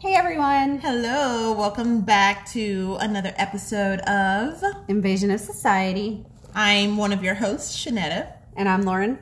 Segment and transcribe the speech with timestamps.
[0.00, 0.78] Hey everyone!
[0.80, 6.26] Hello, welcome back to another episode of Invasion of Society.
[6.54, 8.32] I'm one of your hosts, Shanetta.
[8.56, 9.18] And I'm Lauren.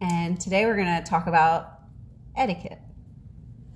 [0.00, 1.80] And today we're going to talk about
[2.36, 2.78] etiquette.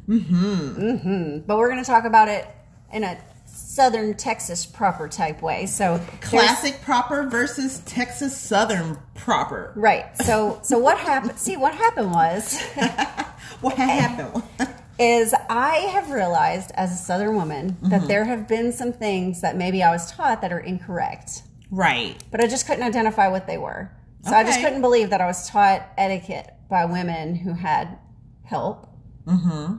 [0.08, 0.90] Mm-hmm.
[0.90, 1.38] Mm-hmm.
[1.46, 2.46] But we're going to talk about it
[2.92, 5.66] in a Southern Texas proper type way.
[5.66, 9.72] So Classic proper versus Texas Southern proper.
[9.76, 10.16] Right.
[10.22, 11.38] So so what happened?
[11.38, 12.62] See, what happened was
[13.60, 14.42] What happened?
[14.98, 19.56] is I have realized as a Southern woman that there have been some things that
[19.56, 21.42] maybe I was taught that are incorrect.
[21.70, 22.16] right.
[22.30, 23.90] but I just couldn't identify what they were.
[24.24, 27.98] So I just couldn't believe that I was taught etiquette by women who had
[28.44, 28.86] help
[29.26, 29.74] Mm-hmm.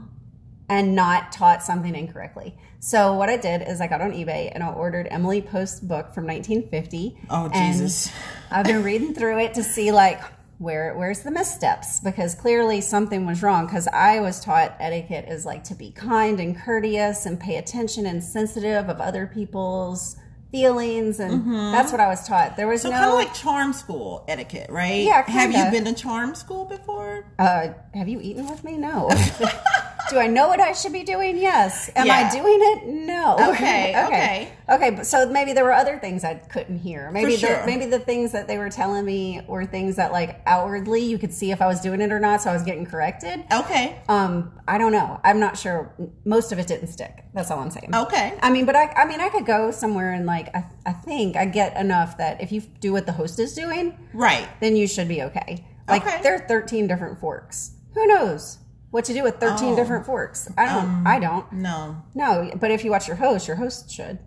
[0.68, 2.56] and not taught something incorrectly.
[2.78, 6.14] So what I did is I got on eBay and I ordered Emily Post's book
[6.14, 7.18] from 1950.
[7.28, 8.10] Oh, Jesus.
[8.50, 10.20] I've been reading through it to see like
[10.60, 15.46] where where's the missteps because clearly something was wrong because I was taught etiquette is
[15.46, 20.16] like to be kind and courteous and pay attention and sensitive of other people's
[20.52, 22.58] feelings and that's what I was taught.
[22.58, 22.88] There was Mm-hmm.
[22.88, 25.02] So no kind of like charm school etiquette, right?
[25.02, 27.24] Yeah, Have you been to charm school before?
[27.38, 28.76] Uh, have you eaten with me?
[28.76, 29.08] No.
[30.10, 31.38] Do I know what I should be doing?
[31.38, 31.88] Yes.
[31.94, 32.14] Am Yeah.
[32.28, 32.86] I doing it?
[32.88, 33.36] No.
[33.50, 34.52] Okay, okay.
[34.68, 34.90] Okay.
[34.90, 37.10] But so maybe there were other things I couldn't hear.
[37.10, 37.60] Maybe sure.
[37.60, 41.18] the, maybe the things that they were telling me were things that like outwardly you
[41.18, 42.42] could see if I was doing it or not.
[42.42, 43.44] So I was getting corrected.
[43.52, 44.00] Okay.
[44.08, 45.20] Um, I don't know.
[45.22, 45.94] I'm not sure.
[46.24, 47.24] Most of it didn't stick.
[47.34, 47.94] That's all I'm saying.
[47.94, 48.36] Okay.
[48.42, 51.36] I mean, but I, I mean, I could go somewhere and like, I, I think
[51.36, 54.48] I get enough that if you do what the host is doing, Right.
[54.60, 55.64] then you should be okay.
[55.88, 56.20] Like Okay.
[56.22, 57.72] there are 13 different forks.
[57.94, 58.58] Who knows
[58.90, 59.76] what to do with 13 Oh.
[59.76, 60.48] different forks?
[60.58, 61.06] I don't.
[61.06, 61.52] I don't.
[61.52, 62.02] No.
[62.14, 64.18] No, but if you watch your host, your host should.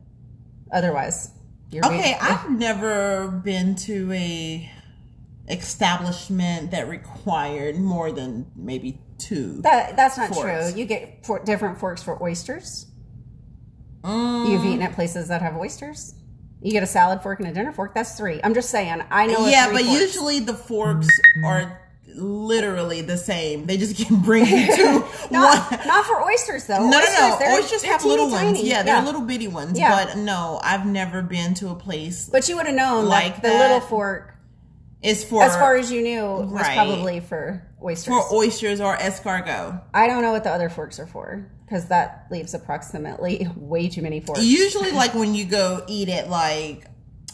[0.71, 1.31] Otherwise,
[1.69, 4.69] you're being- Okay, I've never been to a
[5.49, 9.61] establishment that required more than maybe two.
[9.61, 10.41] that that's not Forks.
[10.71, 10.79] true.
[10.79, 12.87] You get for, different forks for oysters.
[14.03, 16.15] Mm, You've eaten at places that have oysters.
[16.61, 17.93] You get a salad fork and a dinner fork.
[17.93, 18.39] That's three.
[18.43, 19.01] I'm just saying.
[19.11, 19.47] I know.
[19.47, 19.99] yeah, three but forks.
[20.01, 21.07] usually the forks
[21.43, 21.79] are
[22.15, 23.65] literally the same.
[23.65, 25.87] They just can bring you to not, one.
[25.87, 26.79] not for oysters though.
[26.79, 27.35] No, no, oysters, no.
[27.39, 28.63] they're- Oysters have little teeny ones.
[28.63, 29.77] Yeah, they're little bitty ones.
[29.77, 30.05] Yeah.
[30.05, 32.29] But no, I've never been to a place.
[32.29, 34.35] But you would have known like the little fork,
[35.01, 38.13] It's for as far as you knew, was probably for oysters.
[38.13, 39.81] for oysters or escargot.
[39.93, 44.01] I don't know what the other forks are for because that leaves approximately way too
[44.01, 44.43] many forks.
[44.43, 46.85] Usually, like when you go eat at like,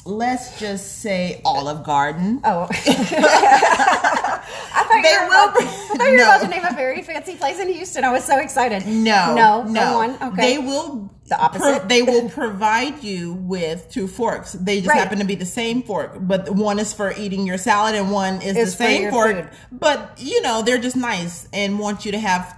[0.09, 2.41] let's just say Olive Garden.
[2.43, 4.41] oh, I
[4.87, 6.23] thought They you were will about, bring- I thought you were No.
[6.29, 8.03] about to name a very fancy place in Houston.
[8.03, 8.85] I was so excited.
[8.87, 10.17] No, no, no.
[10.29, 11.87] Okay, They will The opposite?
[11.87, 14.53] they will provide you with two forks.
[14.53, 14.97] They just Right.
[14.99, 18.41] happen to be the same fork, but one is for eating your salad and one
[18.41, 19.35] is Is the same fork.
[19.35, 19.49] food.
[19.71, 22.55] But you know, they're just nice and want you to have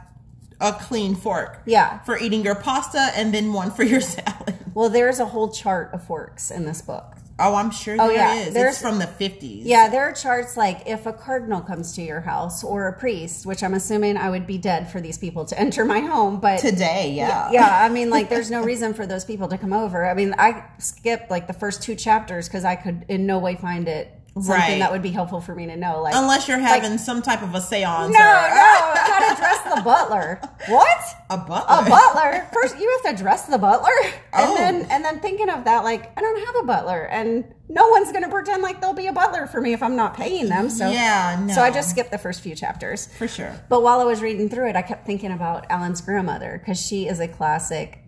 [0.62, 1.62] a clean fork.
[1.66, 2.00] Yeah.
[2.02, 4.56] For eating your pasta and then one for your salad.
[4.74, 7.16] well, there's a whole chart of forks in this book.
[7.40, 8.34] Oh, I'm sure Oh, there yeah.
[8.36, 8.54] is.
[8.54, 9.62] There's- It's from the 50s.
[9.66, 13.46] Yeah, there are charts like if a cardinal comes to your house or a priest,
[13.46, 16.60] which I'm assuming I would be dead for these people to enter my home, but
[16.60, 17.50] Today, yeah.
[17.52, 20.06] yeah, I mean, like, there's no reason for those people to come over.
[20.06, 23.56] I mean, I skipped like the first two chapters because I could in no way
[23.56, 24.80] find it something Right.
[24.80, 26.02] that would be helpful for me to know.
[26.02, 29.36] Like, Unless you're like- having some type of a seance no, no, or how to
[29.36, 30.40] dress the butler?
[30.68, 30.98] What?
[31.30, 31.66] a butler.
[31.86, 32.48] A butler?
[32.54, 33.90] First, you have to dress the butler,
[34.34, 34.56] and Oh.
[34.56, 38.12] then and then thinking of that, like, I don't have a butler, and no one's
[38.12, 40.70] going to pretend like they'll be a butler for me if I'm not paying them.
[40.70, 41.54] So Yeah, no.
[41.54, 43.08] So I just skipped the first few chapters.
[43.18, 43.54] For sure.
[43.70, 47.08] But while I was reading through it, I kept thinking about Alan's grandmother because she
[47.08, 48.00] is a classic.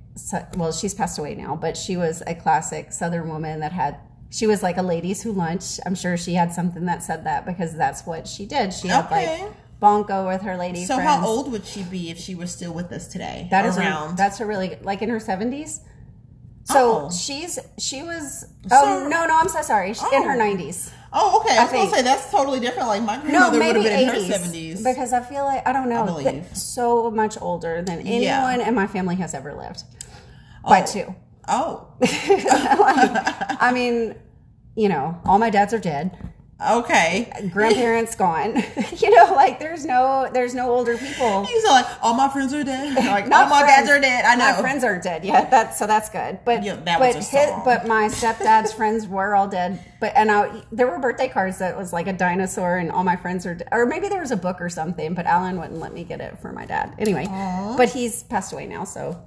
[0.58, 3.98] Well, she's passed away now, but she was a classic Southern woman that had.
[4.34, 5.80] She was like a ladies who lunch.
[5.86, 8.74] I'm sure she had something that said that because that's what she did.
[8.74, 9.44] She had Okay.
[9.44, 11.10] like bunco with her lady So friends.
[11.10, 13.48] how old would she be if she were still with us today?
[13.52, 14.14] That is around.
[14.14, 15.82] A, that's a really like in her 70s.
[16.66, 17.12] So Oh.
[17.12, 18.46] she's she was.
[18.72, 19.94] Oh So- no, no, I'm so sorry.
[19.94, 20.40] She's in her Oh.
[20.40, 20.90] 90s.
[21.12, 21.56] oh, okay.
[21.58, 22.88] I was think- gonna say that's totally different.
[22.88, 23.22] Like my No,
[23.52, 24.84] grandmother would have been in her seventies.
[24.84, 26.46] Because I feel like I don't know, I believe.
[26.58, 28.24] so much older than anyone
[28.62, 28.68] Yeah.
[28.68, 29.84] in my family has ever lived.
[30.66, 30.70] Oh.
[30.70, 30.86] By Oh.
[30.88, 31.16] two.
[31.46, 31.88] Oh,
[33.60, 34.16] I mean,
[34.76, 36.18] you know, all my dads are dead.
[36.72, 37.32] okay.
[37.52, 38.56] Grandparents gone.
[38.98, 41.46] you know, like there's no there's no older people.
[41.54, 42.96] You like all my friends are dead.
[43.06, 43.88] Like Not all my friends.
[43.88, 44.24] dads are dead.
[44.26, 44.54] I know.
[44.56, 45.52] My friends aren't dead yet.
[45.52, 46.40] That's so that's good.
[46.46, 49.84] But Yeah, that but was a but my stepdad's friends were all dead.
[50.00, 53.16] But and I, there were birthday cards that was like a dinosaur and all my
[53.18, 53.68] friends are dead.
[53.72, 55.14] or maybe there was a book or something.
[55.16, 57.26] But Alan wouldn't let me get it for my dad anyway.
[57.78, 59.22] But he's passed away now, so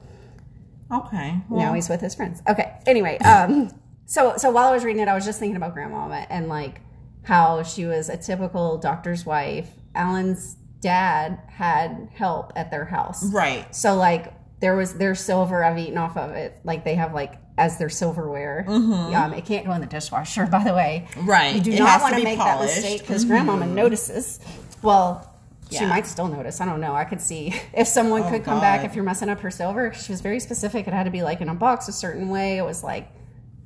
[0.90, 1.36] Okay.
[1.50, 2.40] now he's with his friends.
[2.48, 2.72] Okay.
[2.86, 3.70] Anyway, um,
[4.06, 6.80] so so while I was reading it, I was just thinking about Grandmama and like
[7.24, 9.68] how she was a typical doctor's wife.
[9.94, 13.24] Alan's dad had help at their house.
[13.32, 13.74] Right.
[13.74, 15.62] So like there was their silver.
[15.64, 16.58] I've eaten off of it.
[16.64, 18.64] Like they have like as their silverware.
[18.68, 20.46] Um, it can't go in the dishwasher.
[20.46, 21.26] By the way, Mm-hmm.
[21.28, 21.54] Right.
[21.56, 22.74] You do It not to want to make polished.
[22.74, 22.82] Mm-hmm.
[22.82, 24.40] that mistake because grandmama notices.
[24.82, 25.32] Well.
[25.68, 25.88] She Yeah.
[25.88, 26.60] might still notice.
[26.60, 26.94] I don't know.
[26.94, 29.92] I could see if someone could come back Oh, if you're messing up her silver.
[29.94, 30.86] She was very specific.
[30.86, 32.56] It had to be like in a box a certain way.
[32.58, 33.08] It was like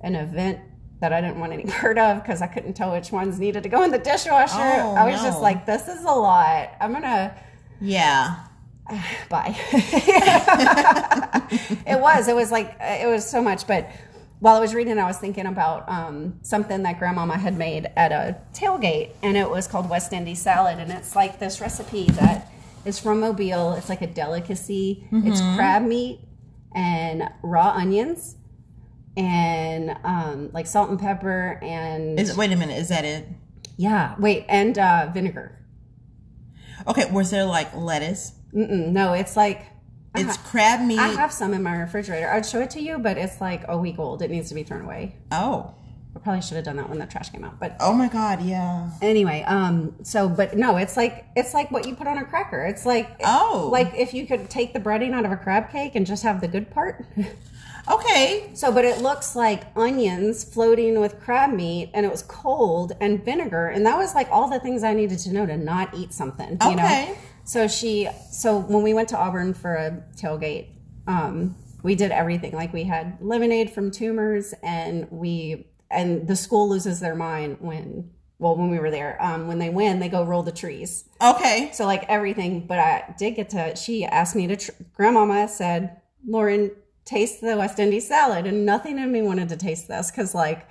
[0.02, 0.61] an event
[1.00, 3.69] that I didn't want any part of because I couldn't tell which ones needed to
[3.69, 4.55] go in the dishwasher.
[4.58, 6.70] Oh, I was just like, this is a lot.
[6.81, 7.35] I'm gonna
[7.81, 8.37] Yeah.
[9.29, 9.55] bye.
[11.87, 12.29] it was.
[12.29, 13.67] It was like it was so much.
[13.67, 13.88] But
[14.41, 18.11] while I was reading, I was thinking about um, something that Grandmama had made at
[18.12, 22.50] a tailgate, and it was called West Indies salad, and it's like this recipe that
[22.85, 23.75] is from Mobile.
[23.75, 25.06] It's like a delicacy.
[25.12, 26.20] It's crab meat
[26.75, 28.37] and raw onions.
[29.16, 33.26] And um, like salt and pepper, and Is wait a minute, is that it?
[33.76, 35.58] yeah, wait, and uh, vinegar.
[36.86, 38.32] Okay, was there like lettuce?
[38.54, 39.66] Mm-mm, no, it's like
[40.14, 40.98] It's crab meat.
[40.98, 42.28] I have some in my refrigerator.
[42.30, 44.22] I'd show it to you, but it's like a week old.
[44.22, 45.16] It needs to be thrown away.
[45.32, 45.74] oh.
[46.12, 47.60] I probably should have done that when the trash came out.
[47.60, 48.90] But Oh my god, yeah.
[49.00, 52.64] anyway, um, so but no, it's like it's like what you put on a cracker.
[52.66, 53.68] It's like Oh.
[53.70, 56.40] like if you could take the breading out of a crab cake and just have
[56.40, 57.06] the good part.
[57.88, 58.50] Okay.
[58.55, 63.25] so, but it looks like onions floating with crab meat, and it was cold and
[63.25, 66.12] vinegar, and that was like all the things I needed to know to not eat
[66.12, 66.59] something.
[66.62, 66.85] You know.
[66.85, 67.19] Okay.
[67.44, 70.69] So she, so when we went to Auburn for a tailgate,
[71.06, 72.53] um, we did everything.
[72.53, 78.11] Like we had lemonade from Toomer's, and we and the school loses their mind when,
[78.38, 81.05] well, when we were there, um, when they win, they go roll the trees.
[81.21, 81.71] Okay.
[81.73, 83.75] So like everything, but I did get to.
[83.77, 84.56] She asked me to.
[84.56, 86.71] Tr- Grandmama said, "Lauren,
[87.10, 90.66] taste the West Indies salad," and nothing in me wanted to taste this because like,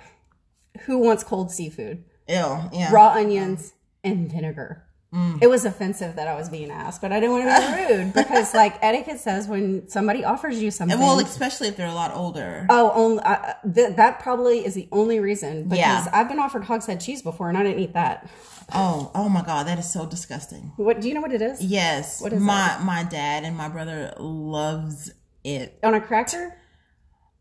[0.86, 2.04] who wants cold seafood?
[2.28, 2.34] Ew.
[2.72, 2.92] Yeah.
[2.92, 3.72] raw onions
[4.04, 4.84] and vinegar.
[5.12, 5.42] Mm.
[5.42, 8.12] It was offensive that I was being asked, but I didn't want to be rude
[8.14, 12.14] because, like, etiquette says when somebody offers you something, well, especially if they're a lot
[12.14, 12.64] older.
[12.70, 16.06] oh, only, uh, th- that probably is the only reason because Yeah.
[16.12, 18.30] I've been offered hogshead cheese before and I didn't eat that.
[18.72, 20.70] Oh, oh my god, that is so disgusting.
[20.76, 21.60] What do you know what it is?
[21.60, 22.20] Yes.
[22.22, 25.10] What is my my dad and my brother loves
[25.44, 25.78] it.
[25.82, 26.56] On a cracker?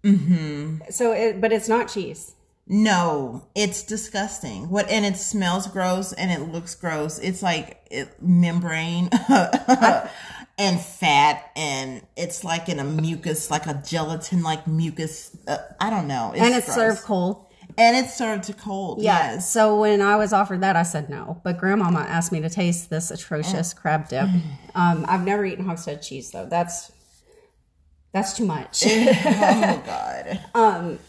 [0.04, 0.90] Mm-hmm.
[0.90, 2.36] So, it, but it's not cheese.
[2.72, 4.70] No, it's disgusting.
[4.70, 7.18] What and it smells gross and it looks gross.
[7.18, 9.10] It's like it, membrane
[10.60, 15.36] and fat and it's like in a mucus, like a gelatin like mucus.
[15.48, 16.32] Uh, I don't know.
[16.36, 16.76] and it's gross.
[16.76, 17.48] served cold.
[17.76, 19.02] and it's served to cold.
[19.02, 19.34] Yeah.
[19.34, 19.52] Yes.
[19.52, 21.42] So when I was offered that, I said no.
[21.44, 24.30] But Grandmama asked me to taste this atrocious crab dip.
[24.76, 26.46] Um, I've never eaten hogshead cheese though.
[26.46, 26.92] That's
[28.12, 28.84] that's too much.
[28.88, 30.40] oh god.
[30.56, 31.00] Um,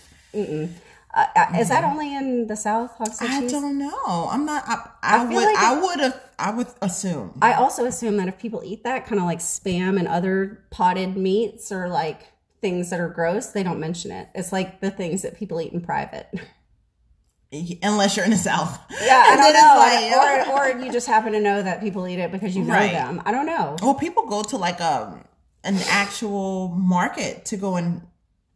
[1.12, 3.50] uh, uh, is that only in the South, I cheese?
[3.52, 4.28] don't know.
[4.30, 4.62] I'm not.
[4.66, 5.44] I, I, feel would.
[5.44, 6.20] like I would have.
[6.38, 7.36] I would assume.
[7.42, 11.16] I also assume that if people eat that, kind of like spam and other potted
[11.16, 12.22] meats or like
[12.60, 14.28] things that are gross, they don't mention it.
[14.34, 16.28] It's like the things that people eat in private.
[17.82, 18.78] Unless you're in the South.
[19.02, 20.46] Yeah, I don't know.
[20.46, 22.74] like- or, or you just happen to know that people eat it because you know
[22.74, 22.92] Right.
[22.92, 23.20] them.
[23.26, 23.76] I don't know.
[23.82, 25.18] Well, people go to like a
[25.64, 28.02] an actual market to go and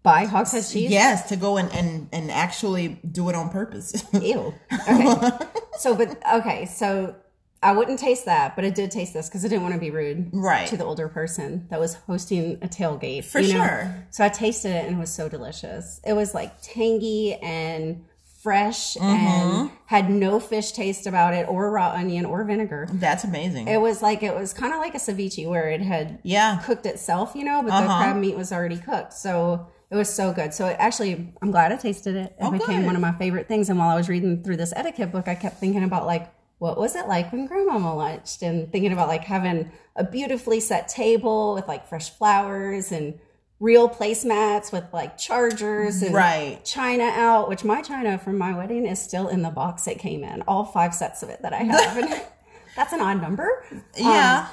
[0.03, 0.91] Buy hogshead cheese?
[0.91, 4.05] yes to go and and and actually do it on purpose.
[4.12, 4.53] Ew.
[4.73, 5.31] Okay.
[5.79, 7.15] so, but okay, so
[7.62, 9.91] I wouldn't taste that, but I did taste this because I didn't want to be
[9.91, 10.67] rude Right.
[10.69, 13.25] to the older person that was hosting a tailgate.
[13.25, 13.65] For you know?
[13.65, 14.06] sure.
[14.11, 16.03] So I tasted it and it was so delicious.
[16.06, 18.05] It was like tangy and
[18.44, 19.05] fresh Mm-hmm.
[19.06, 22.86] and had no fish taste about it or raw onion or vinegar.
[22.93, 23.67] That's amazing.
[23.69, 26.60] It was like it was kind of like a ceviche where it had yeah.
[26.65, 27.98] cooked itself, you know, but the Uh-huh.
[28.03, 29.15] crab meat was already cooked.
[29.15, 30.53] So it was so good.
[30.53, 32.31] So it actually, I'm glad I tasted it.
[32.39, 32.86] It Oh, became good.
[32.86, 33.69] one of my favorite things.
[33.70, 36.79] And while I was reading through this etiquette book, I kept thinking about like, what
[36.79, 38.43] was it like when grandmama lunched?
[38.43, 43.19] And thinking about like having a beautifully set table with like fresh flowers and
[43.65, 46.63] real placemats with like chargers and Right.
[46.65, 50.23] china out, which my china from my wedding is still in the box it came
[50.23, 51.97] in, all five sets of it that I have.
[51.97, 52.23] and
[52.77, 53.65] that's an odd number.
[53.97, 54.49] Yeah.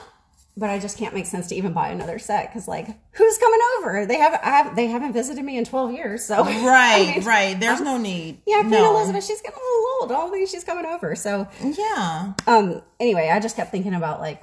[0.58, 3.60] but I just can't make sense to even buy another set because, like, who's coming
[3.80, 4.06] over?
[4.06, 7.08] They haven't, I have, they haven't visited me in twelve years, so right.
[7.10, 7.60] I mean, right.
[7.60, 8.42] There's no need.
[8.46, 8.96] Yeah, Queen no.
[8.96, 10.12] Elizabeth, she's getting a little old.
[10.12, 11.16] I don't think she's coming over.
[11.16, 12.34] So, Yeah.
[12.48, 14.42] um, anyway, I just kept thinking about like,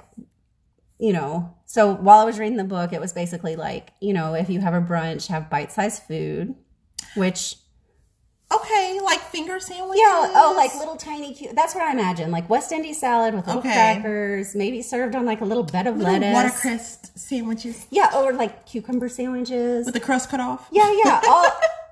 [0.99, 4.33] you know, so while I was reading the book, it was basically like, you know,
[4.33, 6.55] if you have a brunch, have bite-sized food,
[7.15, 7.55] which
[8.51, 8.99] Okay.
[9.03, 10.01] Like finger sandwiches.
[10.01, 11.55] yeah, oh, like little tiny cute.
[11.55, 13.71] That's what I imagine, like West Indies salad with little Okay.
[13.71, 16.33] crackers, maybe served on like a little bed of Little lettuce.
[16.33, 19.85] watercress sandwiches Yeah, or like cucumber sandwiches.
[19.85, 20.67] with the crust cut off.
[20.71, 21.45] Yeah, yeah, all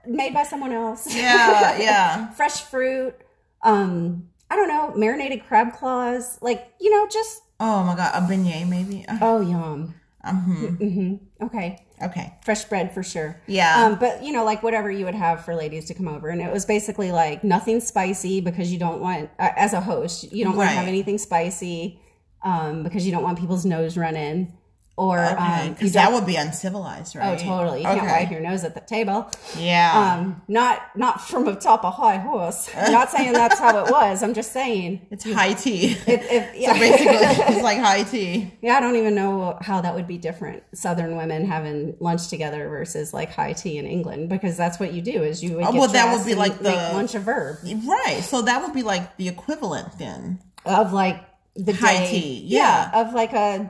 [0.08, 1.14] made by someone else.
[1.14, 1.78] Yeah.
[1.78, 2.30] Yeah.
[2.32, 3.14] Fresh fruit.
[3.62, 6.40] Um, I don't know, marinated crab claws.
[6.42, 9.06] Like you know, just Oh my god, a beignet maybe.
[9.08, 9.96] Uh, oh yum.
[10.26, 10.78] Mhm.
[10.78, 11.46] Mm-hmm.
[11.46, 11.84] Okay.
[12.02, 12.34] Okay.
[12.44, 13.42] Fresh bread for sure.
[13.48, 13.86] Yeah.
[13.86, 16.42] Um, but you know, like whatever you would have for ladies to come over, and
[16.42, 20.44] it was basically like nothing spicy because you don't want, uh, as a host, you
[20.44, 22.00] don't want to have anything spicy,
[22.44, 24.54] um, because you don't want people's nose running,
[24.98, 25.36] or Okay.
[25.36, 27.28] um, Because that would be uncivilized, right?
[27.28, 27.40] oh right?
[27.40, 28.08] totally, you can't Okay.
[28.24, 29.30] wipe your nose at the table.
[29.58, 30.16] Yeah.
[30.18, 32.68] Um, not not from atop a high horse.
[32.76, 34.24] not saying that's how it was.
[34.24, 35.02] I'm just saying.
[35.12, 35.96] it's high tea.
[36.08, 36.74] Yeah.
[36.74, 37.16] so basically,
[37.56, 38.52] it's like high tea.
[38.62, 40.64] Yeah, I don't even know how that would be different.
[40.74, 45.02] Southern women having lunch together versus like high tea in England, because that's what you
[45.04, 45.22] do.
[45.22, 48.22] Is you would Oh, well, that would be like the- lunch a verb Right.
[48.24, 50.40] So that would be like the equivalent then.
[50.66, 51.24] of like
[51.56, 52.92] the High day- tea, yeah.
[52.94, 53.70] of like a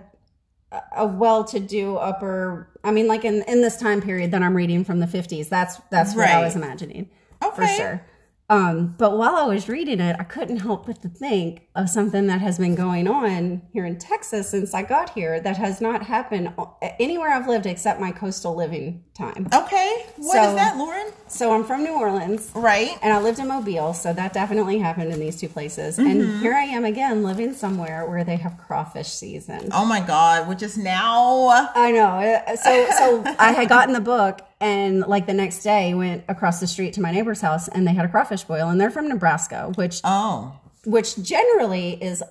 [0.95, 2.69] a well-to-do upper.
[2.83, 5.49] I mean, like in in this time period that I'm reading from the 50s.
[5.49, 7.09] That's that's what I was imagining
[7.55, 8.05] for sure.
[8.49, 12.27] Um, but while I was reading it, I couldn't help but to think of something
[12.27, 16.03] that has been going on here in Texas since I got here that has not
[16.03, 16.53] happened
[16.97, 19.47] anywhere I've lived except my coastal living time.
[19.53, 20.05] Okay.
[20.15, 21.07] What is So- that, Lauren?
[21.29, 22.49] So I'm from New Orleans.
[22.55, 22.97] Right.
[23.01, 25.97] And I lived in Mobile, so that definitely happened in these two places.
[25.97, 26.09] Mm-hmm.
[26.09, 29.67] And here I am again living somewhere where they have crawfish season.
[29.73, 30.47] Oh my God.
[30.47, 31.49] Which is now.
[31.75, 32.07] I know.
[32.47, 36.59] Uh, So so I had gotten the book and like the next day went across
[36.59, 39.07] the street to my neighbor's house and they had a crawfish boil and they're from
[39.07, 40.53] Nebraska, which Oh.
[40.85, 42.23] which generally is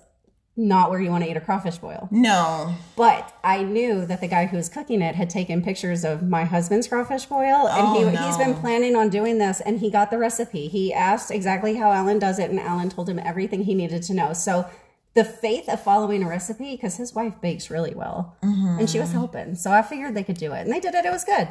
[0.59, 2.09] not where you want to eat a crawfish boil.
[2.11, 2.75] No.
[2.97, 6.45] But I knew that the guy who was cooking it had taken pictures of my
[6.45, 8.45] husband's crawfish boil, and he, Oh, he's no.
[8.47, 10.69] been planning on doing this, and he got the recipe.
[10.69, 14.15] He asked exactly how Alan does it, and Alan told him everything he needed to
[14.15, 14.33] know.
[14.33, 14.65] So
[15.13, 19.09] the faith of following a recipe, because his wife bakes really well, and she was
[19.11, 19.19] Mm-hmm.
[19.19, 21.05] helping, so I figured they could do it, and they did it.
[21.05, 21.49] It was good.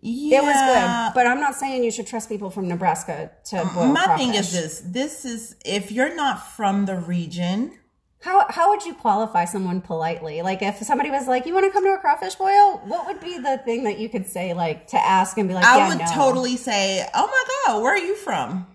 [0.00, 0.38] Yeah.
[0.38, 3.74] It was good, but I'm not saying you should trust people from Nebraska to uh,
[3.74, 4.26] boil My crawfish.
[4.26, 4.80] thing is this.
[4.80, 7.72] This is if you're not from the region.
[8.20, 10.42] How how would you qualify someone politely?
[10.42, 13.20] Like if somebody was like, "You want to come to a crawfish boil?" What would
[13.20, 15.88] be the thing that you could say like to ask and be like, I "Yeah,
[15.88, 18.66] would no." totally say, "Oh my God, where are you from?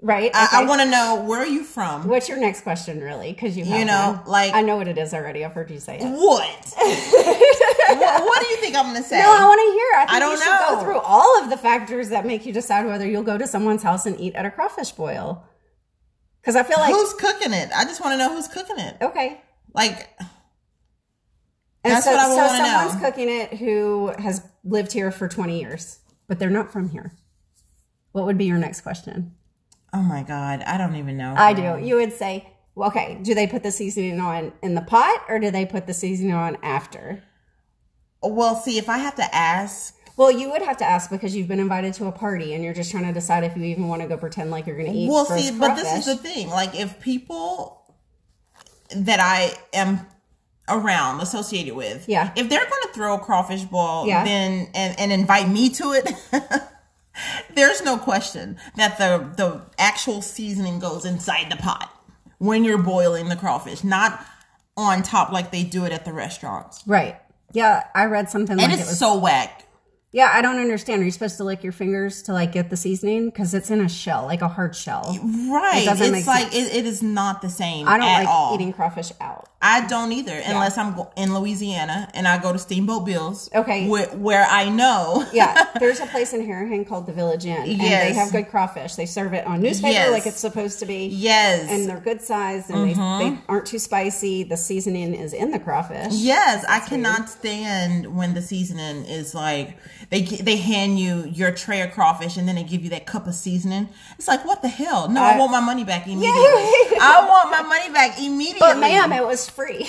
[0.00, 2.06] Right." I, I want to know where are you from?
[2.08, 3.32] What's your next question, really?
[3.32, 4.30] Because you You know, one.
[4.30, 5.44] like- I know what it is already.
[5.44, 6.04] I've heard you say it.
[6.04, 6.74] What?
[6.78, 8.22] what?
[8.24, 9.18] What do you think I'm going to say?
[9.20, 9.88] No, I want to hear.
[9.96, 12.52] I think I don't you should go through all of the factors that make you
[12.52, 15.44] decide whether you'll go to someone's house and eat at a crawfish boil.
[16.40, 17.70] Because I feel like who's cooking it?
[17.74, 18.96] I just want to know who's cooking it.
[19.02, 19.40] okay.
[19.74, 20.08] Like,
[21.84, 23.08] And That's so, what I so wanna someone's know.
[23.08, 27.12] cooking it who has lived here for 20 years, but they're not from here.
[28.12, 29.34] What would be your next question?
[29.92, 31.34] Oh my God, I don't even know.
[31.36, 31.84] I do.
[31.84, 35.38] You would say, well, okay, do they put the seasoning on in the pot or
[35.38, 37.22] do they put the seasoning on after?
[38.22, 41.46] Well, see, if I have to ask, Well, you would have to ask because you've
[41.48, 44.02] been invited to a party and you're just trying to decide if you even want
[44.02, 45.08] to go pretend like you're going to eat.
[45.08, 46.48] well, see, but this is the thing.
[46.48, 47.94] Like, if people
[48.96, 50.06] that I am
[50.68, 52.32] around, associated with, Yeah.
[52.36, 54.24] if they're going to throw a crawfish ball, Yeah.
[54.24, 56.10] then and, and invite me to it.
[57.58, 61.90] There's no question that the the actual seasoning goes inside the pot
[62.38, 64.24] when you're boiling the crawfish, not
[64.76, 66.82] on top like they do it at the restaurants.
[66.86, 67.16] right.
[67.52, 68.98] Yeah, I read something And like it's it was.
[68.98, 69.66] so whack.
[70.12, 71.00] yeah, I don't understand.
[71.02, 73.80] Are you supposed to lick your fingers to like get the seasoning because it's in
[73.80, 75.18] a shell, like a hard shell?
[75.50, 75.82] Right.
[75.84, 76.68] doesn't it's make like sense.
[76.68, 78.54] it, it is not the same I don't like all.
[78.54, 79.48] eating crawfish out.
[79.60, 83.50] I don't either, unless I'm in Louisiana and I go to Steamboat Bill's.
[83.52, 83.88] Okay.
[83.88, 85.26] Where, where I know.
[85.32, 88.94] Yeah, there's a place in Harahan called the Village Inn, and they have good crawfish.
[88.94, 90.12] They serve it on newspaper Yes.
[90.12, 91.06] like it's supposed to be.
[91.06, 91.68] yes.
[91.68, 93.34] and they're good size and they, mm-hmm.
[93.34, 94.44] they aren't too spicy.
[94.44, 96.12] The seasoning is in the crawfish.
[96.12, 99.76] Yes, I cannot stand when the seasoning is like
[100.10, 103.26] they they hand you your tray of crawfish and then they give you that cup
[103.26, 103.88] of seasoning.
[104.18, 105.08] It's like what the hell?
[105.08, 106.30] No, I, I- want my money back immediately.
[107.00, 108.60] I want my money back immediately.
[108.60, 109.78] But ma'am, it was free.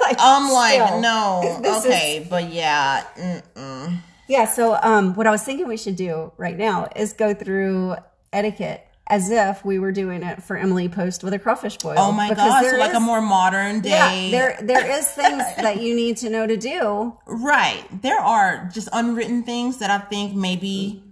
[0.00, 1.00] like, I'm like still.
[1.00, 3.98] no, This is- okay, but yeah, mm-mm.
[4.28, 4.46] Yeah.
[4.46, 7.96] So, um, what I was thinking we should do right now is go through
[8.32, 11.94] etiquette as if we were doing it for Emily Post with a crawfish boil.
[11.98, 13.90] oh my god, so like a more modern day.
[13.90, 17.12] yeah, there there is things that you need to know to do.
[17.26, 17.84] Right.
[18.02, 21.02] There are just unwritten things that I think maybe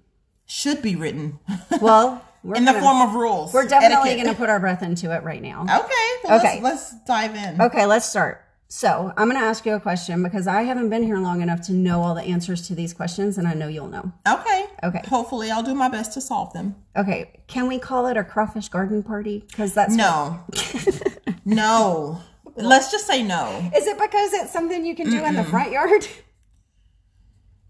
[0.47, 1.39] should be written
[1.83, 3.53] Well, we're in the gonna- form of rules.
[3.53, 5.63] we're definitely going to put our breath into it right now.
[5.63, 6.11] Okay.
[6.25, 6.61] Well, Okay.
[6.63, 7.61] Let's, let's dive in.
[7.61, 8.45] Okay, let's start.
[8.69, 11.61] So I'm going to ask you a question because I haven't been here long enough
[11.67, 14.11] to know all the answers to these questions, and I know you'll know.
[14.27, 14.65] Okay.
[14.83, 15.03] Okay.
[15.09, 16.77] Hopefully, I'll do my best to solve them.
[16.97, 19.45] Okay, can we call it a crawfish garden party?
[19.47, 20.41] Because that's No.
[21.45, 22.21] no.
[22.57, 23.71] Let's just say no.
[23.77, 26.07] Is it because it's something you can do in the front yard?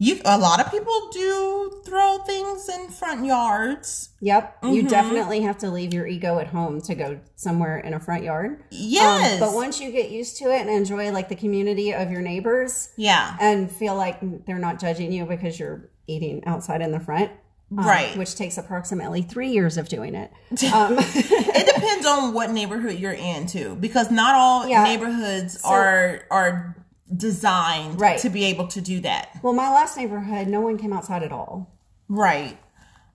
[0.03, 4.09] You a lot of people do throw things in front yards.
[4.21, 4.63] Yep.
[4.63, 4.75] Mm-hmm.
[4.75, 8.25] You definitely have to leave your ego at home to go somewhere in a front
[8.25, 8.51] yard.
[8.51, 9.39] Um, Yes.
[9.39, 12.91] but once you get used to it and enjoy like the community of your neighbors
[12.97, 13.37] yeah.
[13.41, 17.31] and feel like they're not judging you because you're eating outside in the front.
[17.71, 18.17] um, Right.
[18.17, 20.33] Which takes approximately three years of doing it.
[20.75, 24.83] Um, it depends on what neighborhood you're in too, because not all Yeah.
[24.83, 26.77] neighborhoods are are
[27.15, 28.19] designed Right.
[28.21, 29.29] to be able to do that.
[29.43, 31.71] well, my last neighborhood, no one came outside at all.
[32.09, 32.59] Right.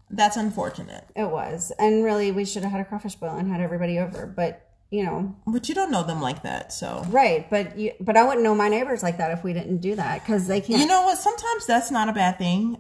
[0.10, 1.06] That's unfortunate.
[1.15, 1.72] It was.
[1.79, 4.25] And really, we should have had a crawfish boil and had everybody over.
[4.25, 7.50] But, you know, But you don't know them like that, so right.
[7.50, 10.22] But you, but I wouldn't know my neighbors like that if we didn't do that
[10.24, 10.79] because they can't.
[10.79, 11.17] you know what?
[11.17, 12.77] Sometimes that's not a bad thing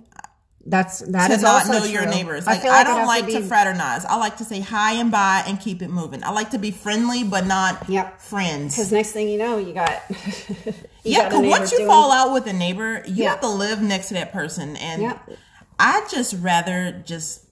[0.69, 2.45] that's that to is not also know your neighbors.
[2.45, 4.03] Like I, feel I'd don't like to, be- fraternize.
[4.05, 6.23] I like to say hi and bye and keep it moving.
[6.23, 8.19] I like to be friendly, but not Yep.
[8.21, 8.75] friends.
[8.75, 10.01] Because next thing you know, you got.
[11.07, 13.29] you Yeah, because once you doing- fall out with a neighbor, you Yeah.
[13.31, 14.75] have to live next to that person.
[14.77, 15.17] And Yeah.
[15.79, 17.45] I just rather just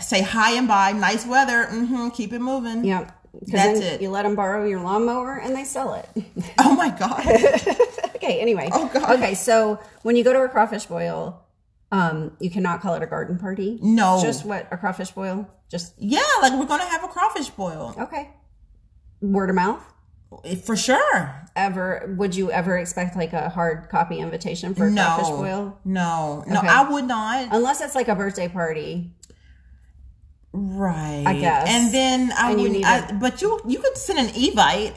[0.00, 2.84] say hi and bye, nice weather, hmm keep it moving.
[2.84, 3.10] Yeah.
[3.42, 4.00] That's it.
[4.00, 6.08] You let them borrow your lawnmower and they sell it.
[6.58, 7.24] Oh my God.
[8.16, 8.40] okay.
[8.40, 8.68] Anyway.
[8.72, 9.10] Oh, God.
[9.18, 9.34] Okay.
[9.34, 11.40] So when you go to a crawfish boil,
[11.92, 13.78] um, you cannot call it a garden party.
[13.82, 14.20] No.
[14.22, 15.46] Just what a crawfish boil.
[15.70, 17.94] Just yeah, like we're going to have a crawfish boil.
[17.98, 18.30] okay.
[19.20, 19.82] Word of mouth.
[20.64, 21.47] For sure.
[21.58, 25.04] Ever would you ever expect like a hard copy invitation for a No.
[25.04, 25.78] crawfish boil?
[25.84, 26.68] No, no, Okay.
[26.68, 27.48] I would not.
[27.52, 29.12] Unless it's like a birthday party.
[30.52, 31.24] Right.
[31.26, 31.68] I guess.
[31.68, 34.94] And then I And you would, need I, but you you could send an evite,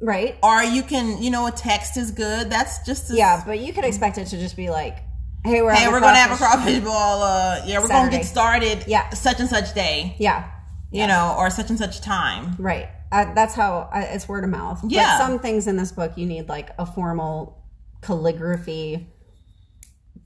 [0.00, 0.36] Right.
[0.42, 2.50] or you can, you know, a text is good.
[2.50, 4.96] That's just as, Yeah, but you could expect it to just be like,
[5.44, 6.92] "Hey, we're Hey, we're gonna have a crawfish." boil.
[7.22, 8.84] Uh, yeah, we're gonna get started.
[8.86, 9.10] Yeah.
[9.10, 10.16] such and such day.
[10.18, 10.44] Yeah,
[10.90, 12.56] You know, or such and such time.
[12.58, 12.88] right.
[13.12, 14.80] Uh, that's how uh, it's word of mouth.
[14.86, 15.18] Yeah.
[15.18, 17.62] But some things in this book you need like a formal
[18.02, 19.06] calligraphy,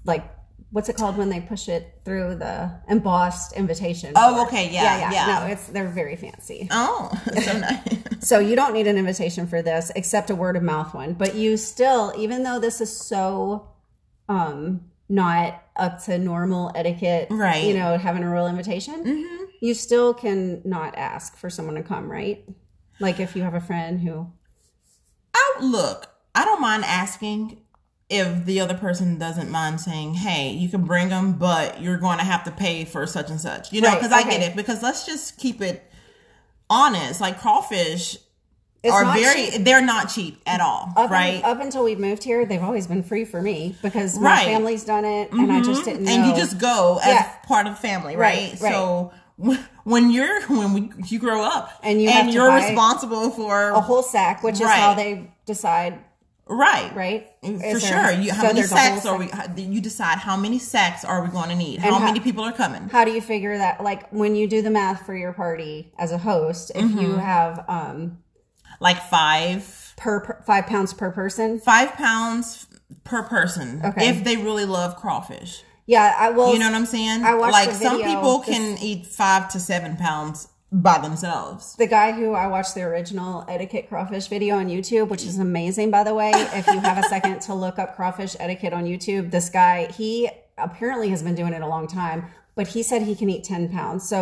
[0.05, 0.25] like
[0.71, 4.13] what's it called when they push it through the embossed invitation?
[4.17, 5.13] Oh, okay, yeah, yeah.
[5.13, 6.69] yeah No, it's they're very fancy.
[6.71, 7.11] Oh,
[7.43, 7.97] so nice.
[8.23, 11.15] So you don't need an invitation for this except a word of mouth one.
[11.15, 13.71] But you still, even though this is so
[14.29, 17.65] um not up to normal etiquette, Right.
[17.65, 19.27] You know, having a real invitation,
[19.63, 22.45] you still can not ask for someone to come, right?
[23.01, 24.31] Like if you have a friend who,
[25.35, 26.09] I look.
[26.35, 27.61] I don't mind asking
[28.09, 32.19] if the other person doesn't mind saying, "Hey, you can bring them, but you're going
[32.19, 34.55] to have to pay for such and such." You know, Right, because I get it.
[34.57, 35.91] Because let's just keep it
[36.69, 37.21] honest.
[37.21, 38.17] Like crawfish
[38.83, 39.51] it's are very.
[39.51, 39.65] cheap.
[39.65, 41.43] They're not cheap at all, Up, right?
[41.45, 44.45] up until we've moved here, they've always been free for me because my Right.
[44.47, 45.91] family's done it, and I just mm-hmm.
[45.91, 46.05] didn't.
[46.05, 46.13] Know.
[46.13, 47.31] and you just go as Yeah.
[47.47, 48.59] part of the family, Right, right?
[48.59, 49.13] So
[49.85, 54.03] when you're when we, you grow up And you to you're responsible for a whole
[54.03, 55.99] sack, which is how they decide,
[56.47, 57.29] right, right?
[57.43, 58.21] For Is there- sure.
[58.21, 59.27] You, how so many there's a whole sacks are we?
[59.29, 61.81] how- You decide how many sacks are we going to need?
[61.81, 62.89] How how- many people are coming?
[62.91, 66.13] how do you figure that like when you do the math for your party as
[66.13, 67.19] a host if you Mm-hmm.
[67.19, 68.19] have um
[68.81, 72.67] Like five, per, per five pounds per person five pounds
[73.05, 73.81] per person.
[73.85, 74.09] Okay.
[74.09, 75.63] If they really love crawfish,
[75.95, 77.19] yeah i will you know what I'm saying?
[77.25, 81.75] I watched like some people this- can eat five to seven pounds by themselves.
[81.83, 85.91] the guy who i watched the original etiquette crawfish video on youtube which is amazing
[85.91, 89.25] by the way if you have a second to look up crawfish etiquette on youtube
[89.33, 90.13] this guy he
[90.59, 92.25] apparently has been doing it a long time
[92.55, 94.21] but he said he can eat 10 pounds so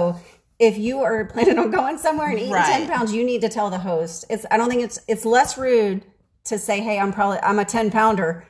[0.59, 2.79] if you are planning on going somewhere and eating Right.
[2.87, 5.59] 10 pounds you need to tell the host it's i don't think it's it's less
[5.59, 6.03] rude
[6.45, 8.47] to say hey i'm probably i'm a 10 pounder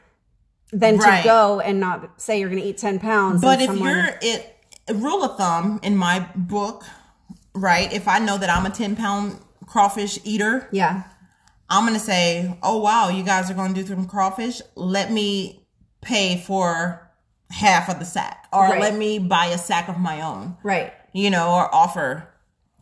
[0.73, 1.23] than Right.
[1.23, 4.19] to go and not say you're going to eat 10 pounds But if someone- you're
[4.21, 4.55] it,
[4.93, 6.85] rule of thumb in my book,
[7.55, 7.93] right?
[7.93, 11.03] If I know that I'm a ten pound crawfish eater, yeah
[11.71, 14.63] I'm gonna say, "Oh wow, you guys are going to do some crawfish.
[14.75, 15.67] Let me
[16.01, 17.11] pay for
[17.51, 18.81] half of the sack, or Right.
[18.81, 22.33] let me buy a sack of my own, right you know, or offer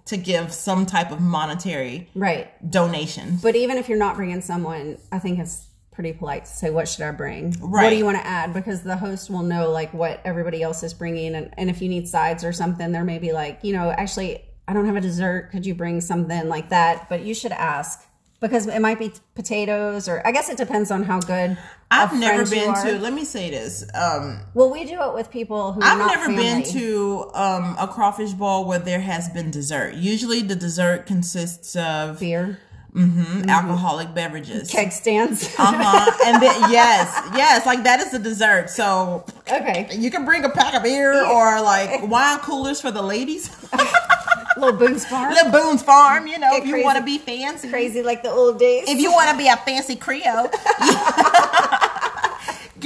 [0.05, 4.99] to give some type of monetary right donation." But even if you're not bringing someone,
[5.11, 5.65] I think it's
[5.96, 7.54] pretty polite to say, "What should I bring?
[7.54, 10.82] What do you want to add?" Because the host will know like what everybody else
[10.85, 13.72] is bringing, and, and if you need sides or something, there may be like, you
[13.72, 15.50] know, actually, I don't have a dessert.
[15.50, 17.09] Could you bring something like that?
[17.09, 18.06] But you should ask
[18.40, 21.56] because it might be potatoes, or I guess it depends on how good.
[21.90, 22.98] I've never been to.
[22.98, 23.87] Let me say this.
[23.94, 25.80] Um, Well, we do it with people who.
[25.80, 29.94] Are I've never been to um, a crawfish ball where there has been dessert.
[29.94, 32.59] Usually, the dessert consists of beer
[32.96, 34.70] mhm, alcoholic beverages.
[34.70, 35.44] keg stands.
[35.59, 36.12] Uh huh.
[36.26, 38.70] And then yes, yes, like that is the dessert.
[38.70, 43.02] So okay, you can bring a pack of beer or like wine coolers for the
[43.02, 43.50] ladies.
[44.56, 47.68] little Boone's Farm, Little Boone's Farm, you know, Get if you want to be fancy.
[47.68, 48.88] crazy like the old days.
[48.88, 50.48] If you want to be a fancy Creole,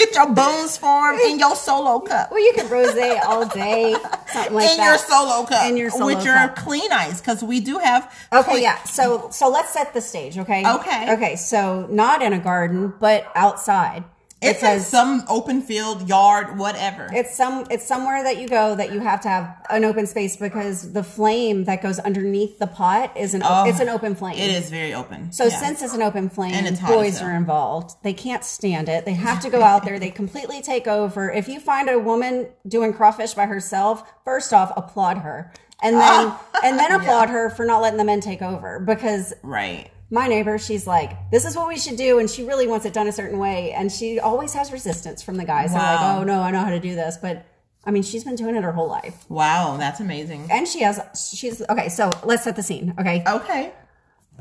[0.06, 2.30] get your Boone's Farm in your solo cup.
[2.30, 3.94] Well, you can rose all day,
[4.26, 4.84] something like in that.
[4.84, 5.66] your solo cup.
[5.68, 6.56] In your solo with your cup.
[6.56, 8.12] clean ice, because we do have.
[8.32, 8.82] Okay, clean- yeah.
[8.84, 10.66] So so let's set the stage, okay?
[10.66, 11.12] Okay.
[11.12, 14.04] Okay, so not in a garden, but outside.
[14.42, 17.08] It's some open field, yard, whatever.
[17.12, 20.36] it's some it's somewhere that you go that you have to have an open space
[20.36, 24.38] because the flame that goes underneath the pot is an Oh, it's an open flame.
[24.38, 25.30] It is very open.
[25.32, 25.58] So Yeah.
[25.60, 27.96] since it's an open flame, And it's boys are involved.
[28.02, 29.04] They can't stand it.
[29.04, 29.98] They have to go out there.
[29.98, 31.30] They completely take over.
[31.30, 36.32] If you find a woman doing crawfish by herself, first off, applaud her, and then
[36.64, 38.80] and then applaud her for not letting the men take over.
[38.80, 39.90] Because right.
[40.10, 42.92] My neighbor, she's like, "This is what we should do," and she really wants it
[42.92, 45.70] done a certain way, and she always has resistance from the guys.
[45.72, 47.46] They're like, "Oh no, I know how to do this," but
[47.84, 50.48] I mean, she's been doing it her whole life, Wow, that's amazing.
[50.50, 51.00] and she has.
[51.34, 51.88] She's okay.
[51.88, 52.94] So let's set the scene.
[52.98, 53.22] Okay.
[53.26, 53.72] Okay.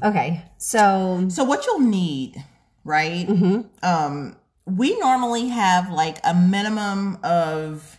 [0.03, 0.43] Okay.
[0.57, 2.43] So So what you'll need,
[2.83, 3.27] right?
[3.27, 3.61] Mm-hmm.
[3.83, 7.95] Um, we normally have like a minimum of.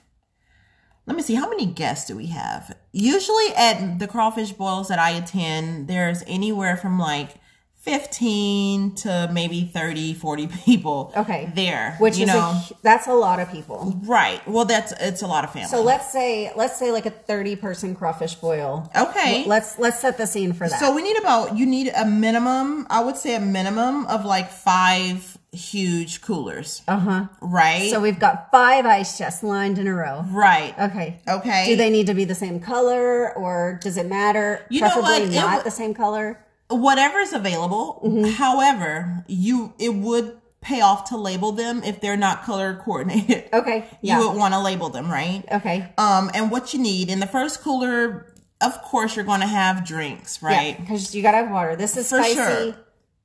[1.06, 2.76] Let me see, how many guests do we have?
[2.92, 7.30] Usually at the crawfish boils that I attend, there's anywhere from like
[7.90, 11.50] 15 to maybe 30, 40 people Okay.
[11.55, 11.96] there.
[11.98, 13.94] which you is know, a, that's a lot of people.
[14.05, 14.40] right.
[14.48, 15.68] Well, that's it's a lot of family.
[15.68, 18.90] So let's say let's say like a thirty person crawfish boil.
[18.96, 19.44] Okay.
[19.46, 20.81] Let's let's set the scene for that.
[20.81, 22.87] So we need about you need a minimum.
[22.90, 26.83] I would say a minimum of like five huge coolers.
[26.88, 27.24] uh huh.
[27.40, 27.90] Right.
[27.90, 30.24] So we've got five ice chests lined in a row.
[30.31, 30.74] right.
[30.79, 31.20] Okay.
[31.29, 31.66] Okay.
[31.66, 34.64] Do they need to be the same color or does it matter?
[34.70, 35.35] You know Preferably what?
[35.35, 36.38] Not the same color.
[36.70, 38.00] Whatever's available.
[38.04, 38.30] Mm-hmm.
[38.33, 43.48] However, you it would pay off to label them if they're not color coordinated.
[43.52, 43.87] Okay.
[44.02, 44.20] Yeah.
[44.20, 45.42] You would want to label them, right?
[45.50, 45.92] okay.
[45.98, 49.87] Um, and what you need in the first cooler, of course, you're going to have
[49.87, 50.78] drinks, right?
[50.78, 51.76] Because you gotta have water.
[51.76, 52.35] This is For spicy.
[52.35, 52.76] sure.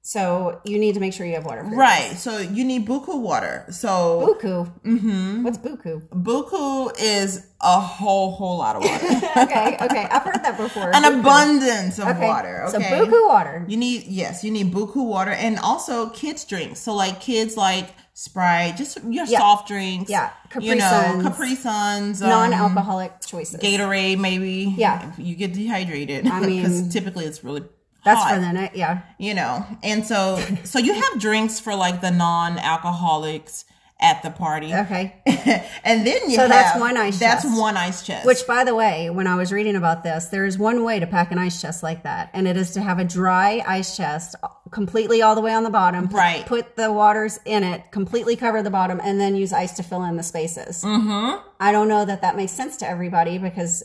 [0.08, 1.63] So you need to make sure you have water.
[1.63, 2.12] Right.
[2.15, 3.65] So you need buku water.
[3.72, 4.72] So Buku.
[4.84, 5.41] Mm-hmm.
[5.44, 6.08] What's buku?
[6.10, 9.06] buku is a whole whole lot of water.
[9.46, 9.78] okay.
[9.82, 10.06] Okay.
[10.12, 10.96] I've heard that before.
[10.96, 11.20] An Buku.
[11.22, 12.28] abundance of Okay.
[12.28, 12.65] water.
[12.65, 12.72] Okay.
[12.72, 13.65] So buku water.
[13.68, 16.80] You need yes, you need buku water and also kids drinks.
[16.82, 19.39] So like kids like Sprite, just your Yeah.
[19.39, 20.12] soft drinks.
[20.12, 20.30] Yeah.
[20.52, 21.24] Capri you know, Suns.
[21.24, 23.60] Capri Suns, um, Non-alcoholic choices.
[23.60, 24.74] Gatorade, maybe.
[24.78, 25.12] Yeah.
[25.18, 26.28] you get dehydrated.
[26.28, 27.63] I mean, because typically it's really
[28.06, 28.76] That's hot, for the night.
[28.76, 29.02] Yeah.
[29.18, 29.65] you know.
[29.84, 33.65] And so, so you have drinks for like the non-alcoholics
[34.02, 35.15] at the party, Okay.
[35.86, 37.20] and then you So have that's one ice chest.
[37.22, 37.58] That's chest.
[37.60, 38.26] one ice chest.
[38.28, 41.08] Which, by the way, when I was reading about this, there is one way to
[41.08, 44.36] pack an ice chest like that, and it is to have a dry ice chest
[44.70, 46.10] completely all the way on the bottom.
[46.10, 46.46] Put, Right.
[46.46, 50.04] Put the waters in it, completely cover the bottom, and then use ice to fill
[50.04, 50.84] in the spaces.
[50.84, 51.39] Mm-hmm.
[51.62, 53.82] I don't know that that makes sense to everybody because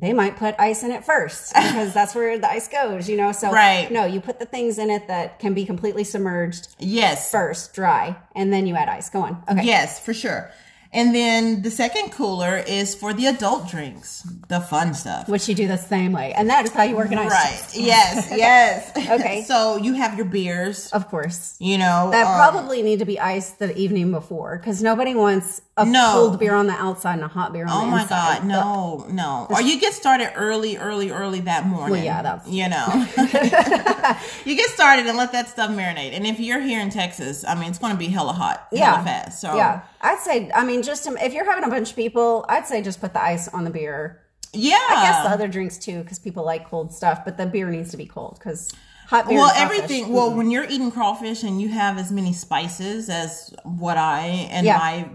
[0.00, 3.32] they might put ice in it first because that's where the ice goes, you know?
[3.32, 3.90] So, Right.
[3.90, 8.16] no, you put the things in it that can be completely submerged yes, first, dry,
[8.34, 9.10] and then you add ice.
[9.10, 9.42] Go on.
[9.50, 9.64] Okay.
[9.64, 10.50] Yes, for sure.
[10.90, 15.28] And then the second cooler is for the adult drinks, the fun stuff.
[15.28, 16.32] Which you do the same way.
[16.32, 17.30] And that is how you organize it.
[17.30, 17.70] Right.
[17.74, 18.32] Yes.
[18.38, 18.92] Yes.
[19.18, 19.42] Okay.
[19.42, 20.90] so you have your beers.
[20.92, 21.56] Of course.
[21.60, 22.08] You know.
[22.10, 26.12] That um, probably need to be iced the evening before because nobody wants a No.
[26.14, 28.04] cold beer on the outside and a hot beer on Oh the my.
[28.06, 28.44] God!
[28.44, 29.46] No, no.
[29.50, 31.90] Or you get started early, early, early that morning.
[31.92, 32.86] Well, yeah, that's- you know.
[34.44, 36.12] you get started and let that stuff marinate.
[36.12, 39.02] And if you're here in Texas, I mean, it's going to be hella hot, Yeah.
[39.04, 39.40] fast.
[39.40, 39.80] So Yeah.
[40.00, 42.82] I'd say, I mean, just to, if you're having a bunch of people, I'd say
[42.82, 44.22] just put the ice on the beer.
[44.52, 44.78] yeah.
[44.90, 47.90] I guess the other drinks too because people like cold stuff, but the beer needs
[47.92, 48.72] to be cold because
[49.08, 49.38] hot beer.
[49.38, 50.36] well everything well mm-hmm.
[50.38, 54.76] when you're eating crawfish and you have as many spices as what i and Yeah.
[54.76, 55.08] my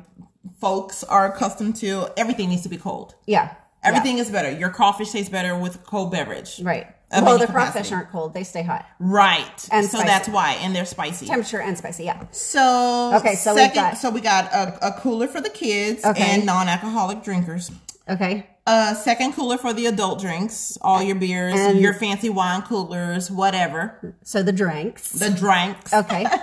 [0.68, 1.90] folks are accustomed to
[2.22, 3.46] everything needs to be cold Yeah.
[3.84, 6.88] everything is better your crawfish tastes better with a cold beverage Right.
[7.12, 7.96] Well, the crawfish capacity.
[7.96, 8.84] aren't cold; they stay hot.
[9.00, 10.08] right And so spicy.
[10.14, 12.06] that's why and they're spicy Temperature and spicy.
[12.06, 12.24] Yeah.
[12.32, 12.64] so
[13.20, 16.24] Okay, so we've got- so we got a, a cooler for the kids Okay.
[16.32, 17.70] and non-alcoholic drinkers
[18.10, 18.48] Okay.
[18.66, 23.30] Uh second cooler for the adult drinks all your beers And- your fancy wine coolers
[23.30, 25.12] whatever So the drinks.
[25.12, 26.26] the drinks okay.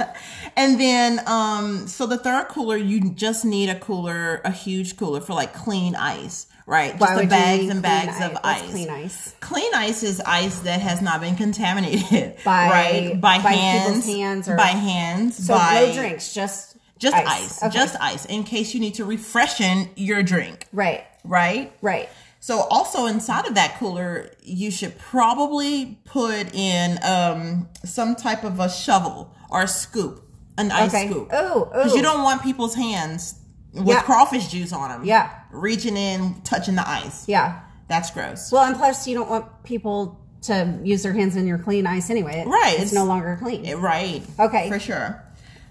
[0.57, 5.21] And then, um, so the third cooler, you just need a cooler, a huge cooler
[5.21, 6.99] for like clean ice, right?
[6.99, 8.23] Why just the bags and bags ice?
[8.27, 8.71] of What's ice.
[8.73, 9.35] Clean ice.
[9.41, 14.49] Clean ice is ice that has not been contaminated By- right by, by hands, hands
[14.49, 17.73] or- by hands, So by no drinks, just just ice, Okay.
[17.75, 21.73] just ice, in case you need to refreshen your drink, right, right?
[21.83, 22.09] right.
[22.43, 28.59] So also inside of that cooler, you should probably put in um some type of
[28.61, 30.23] a shovel or a scoop,
[30.57, 31.09] an ice Okay.
[31.11, 31.29] scoop.
[31.33, 33.35] Oh, Because you don't want people's hands
[33.75, 34.01] with Yeah.
[34.03, 35.05] crawfish juice on them.
[35.05, 35.29] Yeah.
[35.51, 37.25] Reaching in, touching the ice.
[37.29, 37.61] Yeah.
[37.89, 38.51] That's gross.
[38.53, 42.09] Well, and plus, you don't want people to use their hands in your clean ice
[42.09, 42.41] anyway.
[42.41, 42.77] It- Right.
[42.81, 43.77] It's no longer clean.
[43.77, 44.23] Right.
[44.39, 44.69] Okay.
[44.71, 45.23] For sure.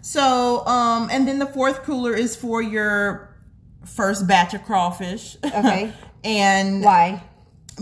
[0.02, 3.29] So, um, and then the fourth cooler is for your
[3.86, 5.38] first batch of crawfish.
[5.44, 5.92] Okay.
[6.24, 7.24] and Why?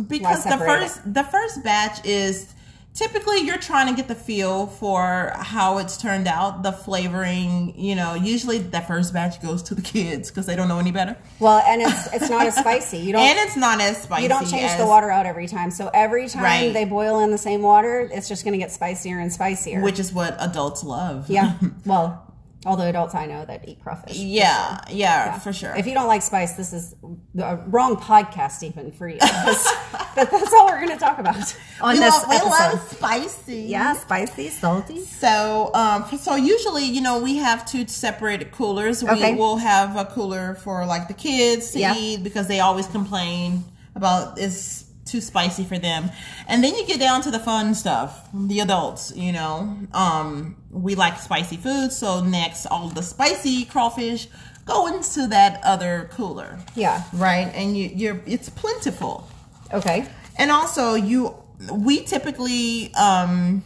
[0.07, 2.53] because the separate first the first batch is
[2.93, 7.73] typically you're trying to get the feel for how it's turned out, the flavoring.
[7.79, 10.91] You know, usually that first batch goes to the kids because they don't know any
[10.91, 12.97] better, Well, and it's it's not as spicy.
[12.99, 14.23] You don't and it's not as spicy.
[14.23, 15.71] you don't change as, the water out every time.
[15.71, 16.73] So every time Right.
[16.73, 19.81] they boil in the same water, it's just going to get spicier and spicier.
[19.81, 21.29] which is what adults love.
[21.29, 21.57] yeah.
[21.85, 22.23] Well,
[22.67, 24.17] all the adults I know that eat crawfish.
[24.17, 25.73] yeah, yeah, for sure.
[25.75, 26.93] If you don't like spice, this is
[27.33, 29.17] the wrong podcast even for you.
[29.21, 33.55] but that's all we're going to talk about on we this love, we love spicy.
[33.61, 34.99] yeah, spicy, salty.
[35.05, 39.01] So, um, so usually, you know, we have two separate coolers.
[39.01, 39.31] Okay.
[39.31, 41.95] We will have a cooler for like the kids to Yeah.
[41.97, 43.63] eat because they always complain
[43.95, 46.11] about it's too spicy for them.
[46.47, 49.77] And then you get down to the fun stuff, the adults, you know.
[49.93, 54.27] Um, we like spicy food, so next all the spicy crawfish
[54.67, 56.59] go into that other cooler.
[56.75, 57.03] Yeah.
[57.13, 57.51] Right?
[57.55, 59.27] And you you're it's plentiful.
[59.73, 60.07] Okay.
[60.37, 61.35] And also, you
[61.71, 63.63] we typically um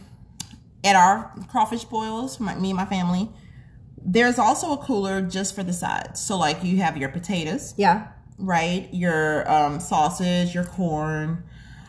[0.84, 3.28] at our crawfish boils, my, me and my family.
[4.04, 6.20] There's also a cooler just for the sides.
[6.20, 8.08] So like you have your potatoes, Yeah.
[8.42, 8.88] Right?
[8.92, 11.44] Your um, sausage, your corn.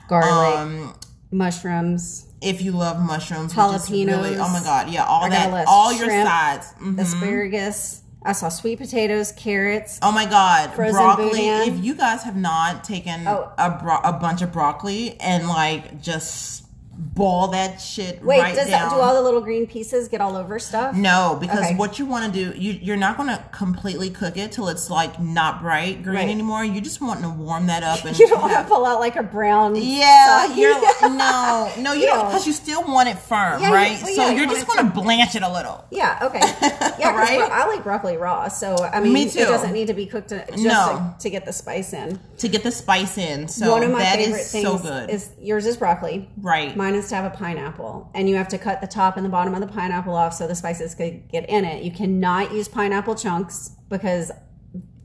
[0.08, 0.96] Garlic, Um,
[1.32, 4.40] mushrooms, if you love mushrooms, which is really Jalapenos.
[4.40, 6.74] oh my god, yeah, all I got a that, all your Shrimp, sides.
[6.82, 7.00] Mhm.
[7.00, 8.02] asparagus.
[8.26, 10.00] I saw sweet potatoes, carrots.
[10.02, 11.30] Oh my god, broccoli!
[11.30, 11.74] boudin.
[11.78, 13.50] If you guys have not taken Oh.
[13.58, 16.64] a bro- a bunch of broccoli and like just
[16.96, 18.90] ball that shit Wait, right does down.
[18.90, 20.96] that, do all the little green pieces get all over stuff?
[20.96, 21.76] No, because Okay.
[21.76, 24.90] what you want to do, you, you're not going to completely cook it till it's
[24.90, 26.30] like not bright green Right.
[26.30, 26.64] anymore.
[26.64, 29.16] You just want to warm that up and You don't want to pull out like
[29.16, 29.76] a brown.
[29.76, 30.80] Yeah, soggy- you're
[31.10, 34.00] no, no, you don't because you still want it firm, Yeah, you- right?
[34.04, 35.86] well, so yeah, you you're want just going to blanch it a little.
[35.92, 36.20] Yeah.
[36.22, 36.42] Okay.
[37.00, 37.16] Yeah.
[37.18, 37.42] Right?
[37.42, 40.46] I like broccoli raw, so I mean, Me it doesn't need to be cooked to,
[40.52, 41.14] just No.
[41.18, 42.20] to, to get the spice in.
[42.38, 43.48] to get the spice in.
[43.48, 45.10] So One of my that favorite is things so good.
[45.10, 46.30] is yours is broccoli.
[46.38, 46.76] Right.
[46.84, 49.30] Mine is to have a pineapple, and you have to cut the top and the
[49.30, 51.82] bottom of the pineapple off so the spices could get in it.
[51.82, 54.34] You cannot use pineapple chunks because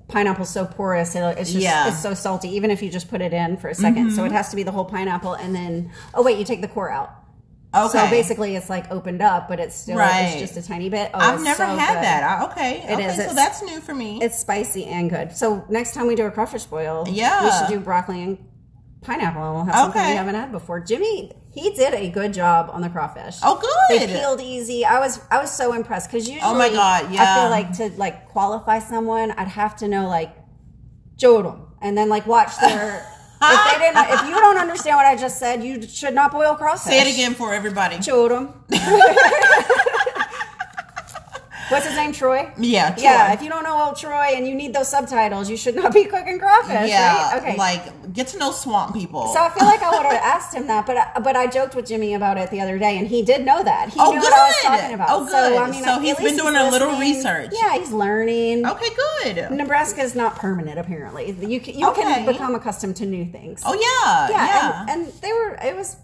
[0.08, 1.14] pineapple's so porous.
[1.14, 1.82] It's just Yeah.
[1.82, 1.88] Mm-hmm.
[1.90, 4.32] it's so salty, even if you just put it in for a 2nd So it
[4.32, 7.10] has to be the whole pineapple, and then oh wait, you take the core out.
[7.72, 7.96] okay.
[7.96, 10.30] So basically, it's like opened up, but it's still Right.
[10.32, 11.12] it's just a tiny bit.
[11.14, 12.02] Oh, I've never so had good.
[12.04, 12.22] that.
[12.40, 12.72] I, okay.
[12.88, 13.28] It okay, is.
[13.28, 14.18] So that's new for me.
[14.20, 15.30] It's spicy and good.
[15.36, 17.44] So next time we do a crawfish boil, Yeah.
[17.44, 18.38] we should do broccoli and
[19.02, 20.80] pineapple, and we'll have something we haven't had before.
[20.80, 23.36] Jimmy, he did a good job on the crawfish.
[23.42, 24.00] oh, good.
[24.08, 24.84] They peeled easy.
[24.84, 27.22] I was I was so impressed because usually, Oh my God, yeah.
[27.22, 30.34] I feel like to like qualify someone, I'd have to know like
[31.16, 33.06] Choot 'em, and then like watch their.
[33.42, 36.54] if they didn't, if you don't understand what I just said, you should not boil
[36.54, 36.92] crawfish.
[36.92, 37.96] Say it again for everybody.
[37.96, 38.64] Choot 'em.
[41.68, 42.12] What's his name?
[42.12, 42.50] Troy.
[42.58, 42.94] Yeah.
[42.98, 45.92] Yeah, if you don't know old Troy and you need those subtitles, you should not
[45.92, 47.30] be cooking crawfish, yeah.
[47.32, 47.42] right?
[47.42, 47.56] Okay.
[47.56, 49.26] Like get to know swamp people.
[49.32, 51.74] so I feel like I would have asked him that, but I, but I joked
[51.74, 53.90] with Jimmy about it the other day, and he did know that.
[53.90, 54.68] He Oh, knew what I was good.
[54.68, 55.08] talking about.
[55.10, 55.70] Oh, So I good.
[55.72, 57.52] mean, So he's been doing a little research.
[57.52, 58.66] Yeah, he's learning.
[58.66, 58.88] okay.
[59.22, 59.50] Good.
[59.52, 61.30] Nebraska is not permanent, apparently.
[61.32, 62.02] You can, you Okay.
[62.02, 63.62] can become accustomed to new things.
[63.66, 64.28] Oh yeah.
[64.30, 64.86] yeah, Yeah.
[64.88, 65.58] And, and they were.
[65.62, 65.96] It was.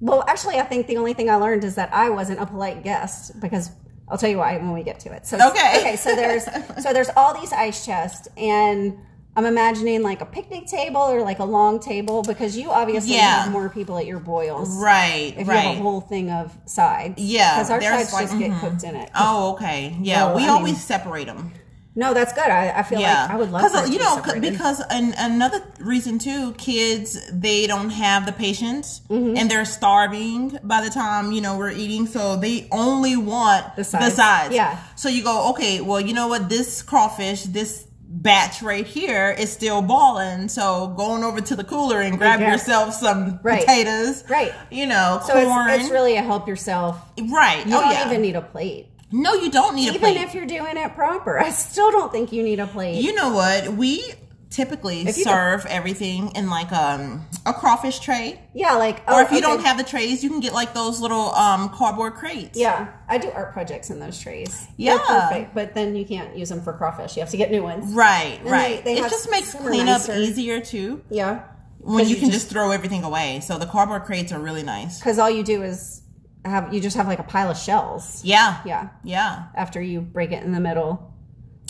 [0.00, 2.84] Well, actually, I think the only thing I learned is that I wasn't a polite
[2.84, 3.70] guest because
[4.08, 5.26] I'll tell you why when we get to it.
[5.26, 5.78] So Okay.
[5.80, 5.96] okay.
[5.96, 6.44] So there's
[6.82, 8.98] so there's all these ice chests, and
[9.34, 13.42] I'm imagining like a picnic table or like a long table because you obviously Yeah.
[13.44, 14.70] have more people at your boils.
[14.82, 15.34] right.
[15.36, 15.62] If right.
[15.62, 18.60] you have a whole thing of sides, Yeah, because our sides like- just get mhm.
[18.60, 19.10] cooked in it.
[19.14, 19.96] Oh, okay.
[20.00, 21.52] Yeah, Well, we I always mean- separate them.
[21.98, 22.44] No, that's good.
[22.48, 24.52] I, I feel Yeah, like I would love to you know separated.
[24.52, 29.36] because an, another reason too, kids they don't have the patience Mm-hmm.
[29.38, 33.84] and they're starving by the time you know we're eating, so they only want The
[33.84, 34.14] sides.
[34.14, 34.54] sides.
[34.54, 34.78] Yeah.
[34.94, 36.48] So you go, okay, well, you know what?
[36.48, 40.48] This crawfish, this batch right here is still balling.
[40.48, 42.52] So going over to the cooler and grab Yeah.
[42.52, 43.60] yourself some Right.
[43.60, 44.52] potatoes, Right.
[44.70, 46.98] You know, so corn, it's, it's really a help yourself.
[47.30, 47.66] right.
[47.66, 48.06] You oh don't yeah.
[48.08, 48.88] even need a plate.
[49.12, 50.12] No, you don't need a plate.
[50.16, 53.02] Even if you're doing it proper, I still don't think you need a plate.
[53.02, 53.68] You know what?
[53.74, 54.02] We
[54.48, 58.40] typically you serve everything in like um a crawfish tray.
[58.54, 59.46] yeah, like Or oh, if you okay.
[59.46, 62.58] don't have the trays, you can get like those little um cardboard crates.
[62.58, 64.66] Yeah, I do art projects in those trays.
[64.76, 64.96] Yeah.
[64.96, 67.16] They're perfect, but then you can't use them for crawfish.
[67.16, 67.92] You have to get new ones.
[67.92, 68.84] Right, they- right.
[68.84, 71.02] they it just makes cleanup nicer- easier too.
[71.10, 71.42] Yeah,
[71.80, 73.40] When you, can just, throw everything away.
[73.40, 74.98] So the cardboard crates are really nice.
[74.98, 76.02] because all you do is
[76.46, 78.22] have you just have like a pile of shells.
[78.24, 78.60] Yeah.
[78.64, 79.44] Yeah, Yeah.
[79.54, 81.12] after you break it in the middle.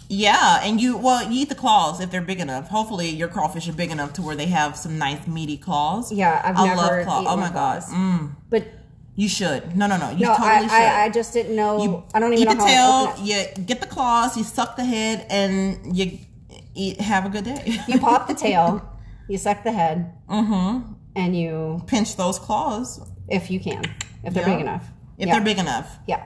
[0.09, 0.61] Yeah.
[0.63, 2.69] And you well, you eat the claws if they're big enough.
[2.69, 6.13] Hopefully your crawfish are big enough to where they have some nice meaty claws.
[6.13, 7.27] Yeah, I've I never love claws.
[7.29, 7.83] Oh my god.
[7.83, 8.37] Mm.
[8.51, 8.69] But
[9.17, 9.75] You should.
[9.77, 10.11] No, no, no.
[10.11, 10.71] You No, totally I, should.
[10.73, 11.83] I, I just didn't know.
[11.83, 13.27] You, I don't even eat know the how to tail.
[13.27, 14.37] You get the claws.
[14.37, 16.19] You suck the head, and you
[16.75, 17.01] eat.
[17.01, 17.81] Have a good day.
[17.89, 18.87] You pop the tail,
[19.29, 20.93] you suck the head, mm-hmm.
[21.17, 23.83] and you, Pinch those claws if you can,
[24.27, 24.55] if they're Yeah.
[24.57, 24.85] big enough.
[25.19, 25.35] if Yeah.
[25.35, 25.99] they're big enough.
[26.07, 26.23] Yeah.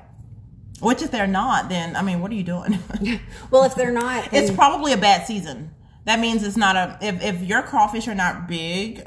[0.81, 2.79] Which if they're not, then I mean, what are you doing?
[3.51, 5.71] Well, if they're not, then, it's probably a bad season.
[6.07, 6.97] That means it's not a.
[7.03, 9.07] If if your crawfish are not big,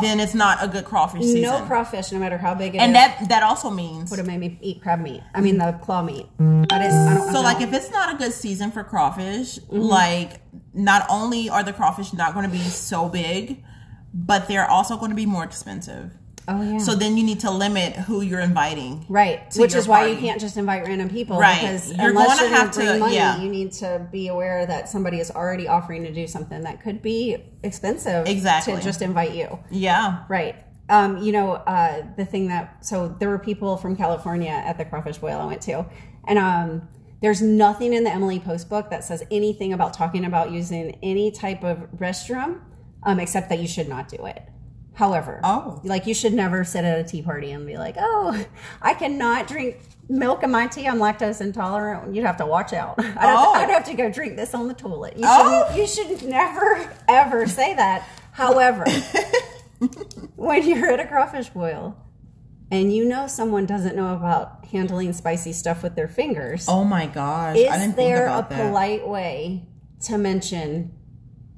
[0.00, 1.42] then it's not a good crawfish season.
[1.42, 4.26] no crawfish, no matter how big it is, and that that also means would have
[4.26, 5.20] made me eat crab meat.
[5.34, 6.26] I mean, the claw meat.
[6.38, 7.32] I just, I don't.
[7.32, 9.76] So, like, if it's not a good season for crawfish, Mm-hmm.
[9.78, 10.40] like,
[10.72, 13.62] not only are the crawfish not going to be so big,
[14.14, 16.12] but they're also going to be more expensive.
[16.50, 19.06] Oh yeah, So then you need to limit who you're inviting.
[19.08, 21.60] right, which is why you can't just invite random people, Right.
[21.60, 23.40] Because You're unless gonna you're have gonna money, yeah.
[23.40, 27.00] you need to be aware that somebody is already offering to do something that could
[27.02, 28.26] be expensive.
[28.26, 28.74] Exactly.
[28.76, 29.58] to just invite you.
[29.70, 30.24] Yeah.
[30.28, 30.56] Right.
[30.88, 34.84] Um, you know, uh, the thing that, so there were people from California at the
[34.84, 35.86] crawfish boil I went to,
[36.26, 36.88] and um,
[37.22, 41.30] there's nothing in the Emily Post book that says anything about talking about using any
[41.30, 42.60] type of restroom,
[43.04, 44.42] um, except that you should not do it.
[44.94, 45.80] However, Oh.
[45.84, 48.44] like you should never sit at a tea party and be like, oh,
[48.82, 50.86] I cannot drink milk in my tea.
[50.88, 52.14] I'm lactose intolerant.
[52.14, 52.96] You'd have to watch out.
[52.98, 53.52] I'd, have, Oh.
[53.54, 55.16] to, I'd have to go drink this on the toilet.
[55.16, 55.64] You, Oh.
[55.72, 55.86] shouldn't, you
[56.18, 58.06] should never, ever say that.
[58.32, 58.84] However,
[60.36, 61.96] when you're at a crawfish boil
[62.70, 67.06] and you know someone doesn't know about handling spicy stuff with their fingers, Oh my
[67.06, 67.56] gosh.
[67.56, 68.50] I is there a that.
[68.50, 69.66] polite way
[70.02, 70.92] to mention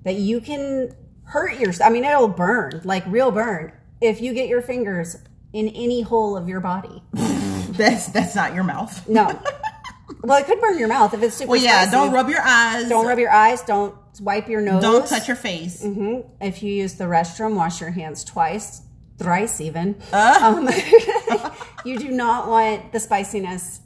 [0.05, 1.89] that you can hurt yourself?
[1.89, 5.17] I mean, it'll burn, like real burn, if you get your fingers
[5.53, 7.03] in any hole of your body.
[7.73, 9.09] That's that's not your mouth.
[9.09, 9.25] No.
[10.23, 11.83] well, it could burn your mouth if it's super Well, yeah.
[11.83, 11.91] spicy.
[11.93, 12.89] Don't rub your eyes.
[12.89, 13.63] Don't rub your eyes.
[13.63, 14.83] Don't wipe your nose.
[14.83, 15.83] Don't touch your face.
[15.83, 18.83] hmm If you use the restroom, wash your hands twice,
[19.19, 19.97] thrice even.
[20.13, 20.69] Uh.
[21.33, 21.53] Um,
[21.87, 23.81] you do not want the spiciness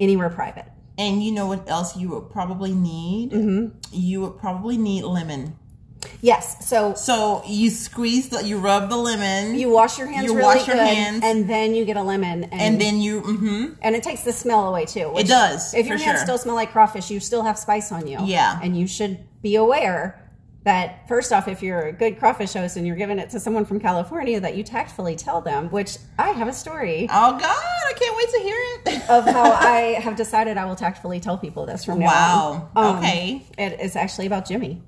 [0.00, 0.66] anywhere private.
[0.98, 3.30] And you know what else you would probably need?
[3.30, 3.78] Mm-hmm.
[3.92, 5.56] You would probably need lemon.
[6.20, 6.66] Yes.
[6.68, 10.44] So So you squeeze the, you rub the lemon, you wash your hands You really
[10.56, 11.20] wash your good, hands.
[11.24, 13.72] and then you get a lemon, and, and then you, mm-hmm.
[13.82, 15.10] and it takes the smell away too.
[15.10, 16.24] which- does, If your hands sure.
[16.26, 18.18] still smell like crawfish, you still have spice on you.
[18.24, 18.58] Yeah.
[18.62, 20.18] And you should be aware
[20.64, 23.64] that first off, if you're a good crawfish host and you're giving it to someone
[23.64, 25.68] from California, that you tactfully tell them.
[25.70, 27.08] Which I have a story.
[27.10, 28.56] Oh God, I can't wait to hear
[28.96, 29.10] it.
[29.10, 32.70] of how I have decided I will tactfully tell people this from now Wow.
[32.76, 32.86] on.
[32.86, 33.44] Um, Okay.
[33.58, 34.80] It is actually about Jimmy,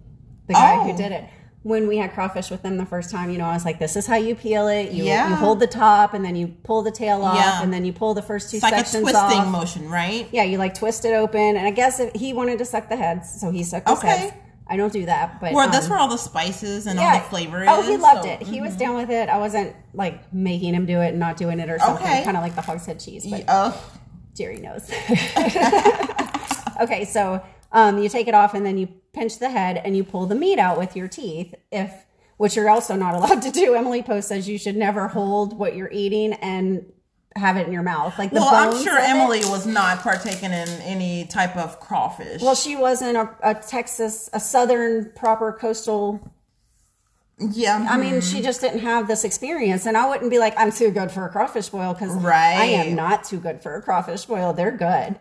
[0.47, 0.85] the guy Oh.
[0.85, 1.25] who did it.
[1.63, 3.97] When we had crawfish with them the first time, you know, I was like, "This
[3.97, 4.93] is how you peel it.
[4.93, 5.31] You, Yeah.
[5.31, 7.63] you hold the top, and then you pull the tail off, Yeah.
[7.63, 9.49] and then you pull the first two It's like a sections twisting off.
[9.49, 10.29] motion, right?
[10.31, 12.97] Yeah, you like twist it open, and I guess if he wanted to suck the
[12.97, 14.09] heads, so he sucked his Okay.
[14.09, 14.33] heads.
[14.69, 17.21] I don't do that, but Well, that's um, where all the spices and all the
[17.21, 18.43] flavor Oh, he loved so- it.
[18.43, 19.29] He was down with it.
[19.31, 22.07] I wasn't like making him do it and not doing it or something.
[22.07, 22.25] Okay.
[22.25, 23.75] Kind of like the hogshead cheese, but Oh,
[24.35, 24.91] Jerry knows.
[26.81, 27.41] okay, so
[27.75, 30.35] um, you take it off and then you pinch the head and you pull the
[30.35, 31.55] meat out with your teeth.
[31.71, 31.93] If
[32.37, 33.75] which you're also not allowed to do.
[33.75, 36.91] Emily Post says you should never hold what you're eating and
[37.37, 38.19] have it in your mouth.
[38.19, 39.09] Like the well, I'm sure of it.
[39.11, 42.41] Emily was not partaking in any type of crawfish.
[42.43, 46.33] Well, she wasn't a, a Texas, a southern proper coastal.
[47.39, 50.71] yeah, I mean, she just didn't have this experience, and I wouldn't be like, I'm
[50.71, 52.57] too good for a crawfish boil because Right.
[52.57, 54.53] I am not too good for a crawfish boil.
[54.53, 55.17] They're good,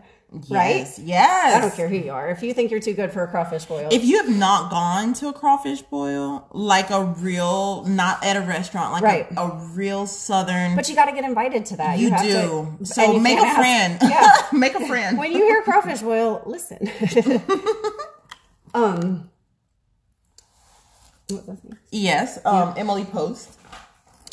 [0.50, 0.76] right?
[0.78, 1.56] yes, yes.
[1.56, 2.30] I don't care who you are.
[2.30, 5.13] If you think you're too good for a crawfish boil, If you have not gone
[5.15, 9.28] to a crawfish boil, like a real, not at a restaurant, like Right.
[9.38, 12.00] a, a real southern, but you got to get invited to that.
[12.00, 12.76] you, have do.
[12.80, 13.98] to- so you make a can't friend.
[14.12, 14.32] Yeah.
[14.58, 15.17] make a friend.
[15.17, 16.89] when you hear crawfish boil, listen.
[18.74, 19.30] um,
[21.30, 21.78] what was it?
[21.91, 23.50] yes, um, Emily Post.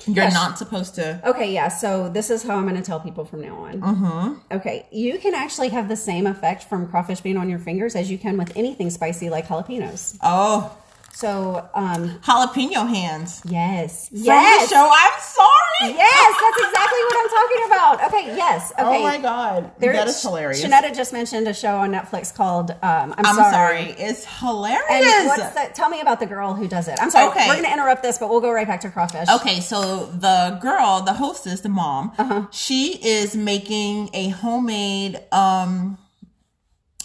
[0.07, 0.35] You're Yes.
[0.35, 1.21] not supposed to.
[1.29, 1.69] Okay, yeah.
[1.69, 3.81] So this is how I'm going to tell people from now on.
[3.81, 4.35] Mm-hmm.
[4.57, 8.11] Okay, you can actually have the same effect from crawfish being on your fingers as
[8.11, 10.17] you can with anything spicy like jalapenos.
[10.23, 10.77] Oh,
[11.13, 13.43] So, um, jalapeno hands.
[13.45, 14.89] yes, yes, show.
[14.91, 15.95] I'm sorry.
[15.99, 16.37] yes.
[16.41, 18.05] That's exactly what I'm talking about.
[18.07, 18.73] Okay, yes.
[18.73, 18.83] Okay.
[18.99, 20.65] Oh my god, There- that is hilarious.
[20.65, 23.53] Shanetta just mentioned a show on Netflix called um, I'm, I'm sorry.
[23.53, 23.95] sorry.
[23.99, 24.85] It's hilarious.
[24.91, 26.99] And what's the, tell me about the girl who does it.
[27.03, 27.29] I'm sorry.
[27.31, 27.47] Okay.
[27.49, 29.29] We're going to interrupt this, but we'll go right back to crawfish.
[29.29, 32.47] Okay, so the girl, the hostess, the mom, Uh-huh.
[32.51, 35.99] she is making a homemade um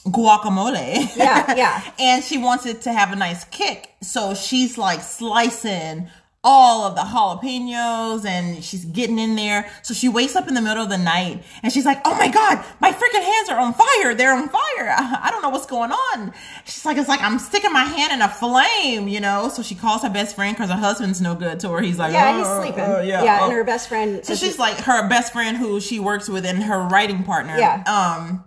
[0.05, 1.15] guacamole.
[1.15, 1.83] Yeah, yeah.
[1.99, 3.93] and she wants it to have a nice kick.
[4.01, 6.09] So she's like slicing
[6.47, 9.67] all of the jalapenos and she's getting in there.
[9.81, 12.27] So she wakes up in the middle of the night and she's like, Oh my
[12.27, 14.13] God, my freaking hands are on fire.
[14.13, 14.61] They're on fire.
[14.95, 16.31] I, don't know what's going on.
[16.65, 19.49] She's like, It's like I'm sticking my hand in a flame, you know?
[19.49, 21.81] So she calls her best friend because her husband's no good to her.
[21.81, 22.81] He's like, Yeah, he's "Oh, sleeping.
[22.83, 23.43] oh, yeah, yeah.
[23.43, 24.23] and oh." her best friend.
[24.23, 27.57] So she's like her best friend who she works with and her writing partner.
[27.57, 27.81] Yeah.
[27.87, 28.44] Um,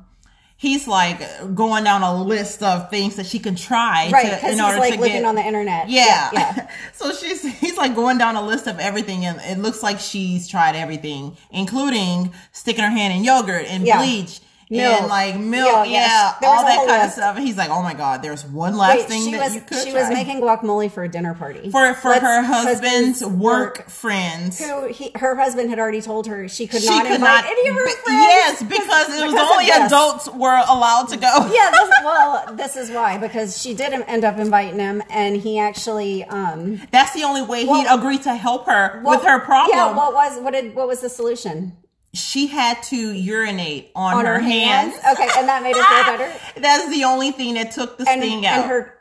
[0.60, 1.20] he's like
[1.54, 4.98] going down a list of things that she can try right to, because he's like
[4.98, 5.88] looking get on the internet.
[5.88, 6.28] yeah.
[6.32, 6.70] yeah.
[6.92, 10.46] so she's he's like going down a list of everything and it looks like she's
[10.48, 13.98] tried everything, including sticking her hand in yogurt and Yeah.
[13.98, 14.40] bleach.
[14.70, 15.00] Milk.
[15.00, 17.36] And like milk, Yeah, yeah, was all that kind of stuff.
[17.36, 19.60] And he's like, "Oh my god, there's one last Wait, thing she that was you
[19.62, 20.00] could she try.
[20.02, 24.58] was making guacamole for a dinner party for for Let's- her husband's work, work friends.
[24.58, 27.50] who he, her husband had already told her she could She not could invite not.
[27.50, 28.04] any of her friends.
[28.08, 31.50] Yes, because it was because only adults were allowed to go.
[31.50, 35.58] Yeah, this, well, this is why because she did end up inviting him, and he
[35.58, 39.38] actually um That's the only way he'd Well- agree to help her what- with her
[39.40, 39.76] problem.
[39.78, 41.72] Yeah, what was what did what was the solution
[42.18, 44.94] she had to urinate on, on her, hands.
[45.04, 45.12] Ah!
[45.12, 46.60] Okay, and that made her feel better.
[46.60, 48.58] That's the only thing that took the And, sting out.
[48.60, 48.94] and her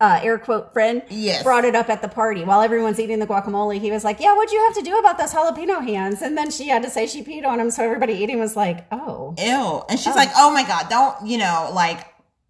[0.00, 1.44] uh, air quote friend Yes.
[1.44, 3.78] brought it up at the party while everyone's eating the guacamole.
[3.80, 6.50] He was like, "Yeah, what'd you have to do about those jalapeno hands?" And then
[6.50, 9.82] she had to say she peed on him, so everybody eating was like, "Oh." Ew.
[9.88, 12.04] And she's like, oh my God, don't, you know, like,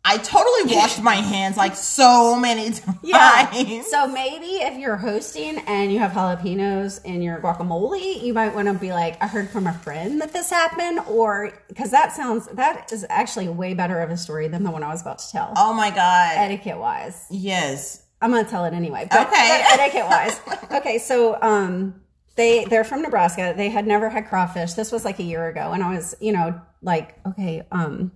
[0.05, 2.98] I totally washed my hands like so many times.
[3.03, 3.82] Yeah.
[3.82, 8.66] So maybe if you're hosting and you have jalapenos in your guacamole, you might want
[8.68, 12.46] to be like, I heard from a friend that this happened, or because that sounds
[12.48, 15.30] that is actually way better of a story than the one I was about to
[15.30, 15.53] tell.
[15.57, 16.32] oh my God.
[16.36, 18.03] Etiquette wise, yes.
[18.20, 19.07] I'm gonna tell it anyway.
[19.11, 19.62] But, Okay.
[19.70, 20.40] but etiquette wise,
[20.80, 20.98] okay.
[20.98, 22.00] So um,
[22.36, 23.55] they they're from Nebraska.
[23.57, 24.72] They had never had crawfish.
[24.74, 28.11] This was like a year ago, and I was you know like okay um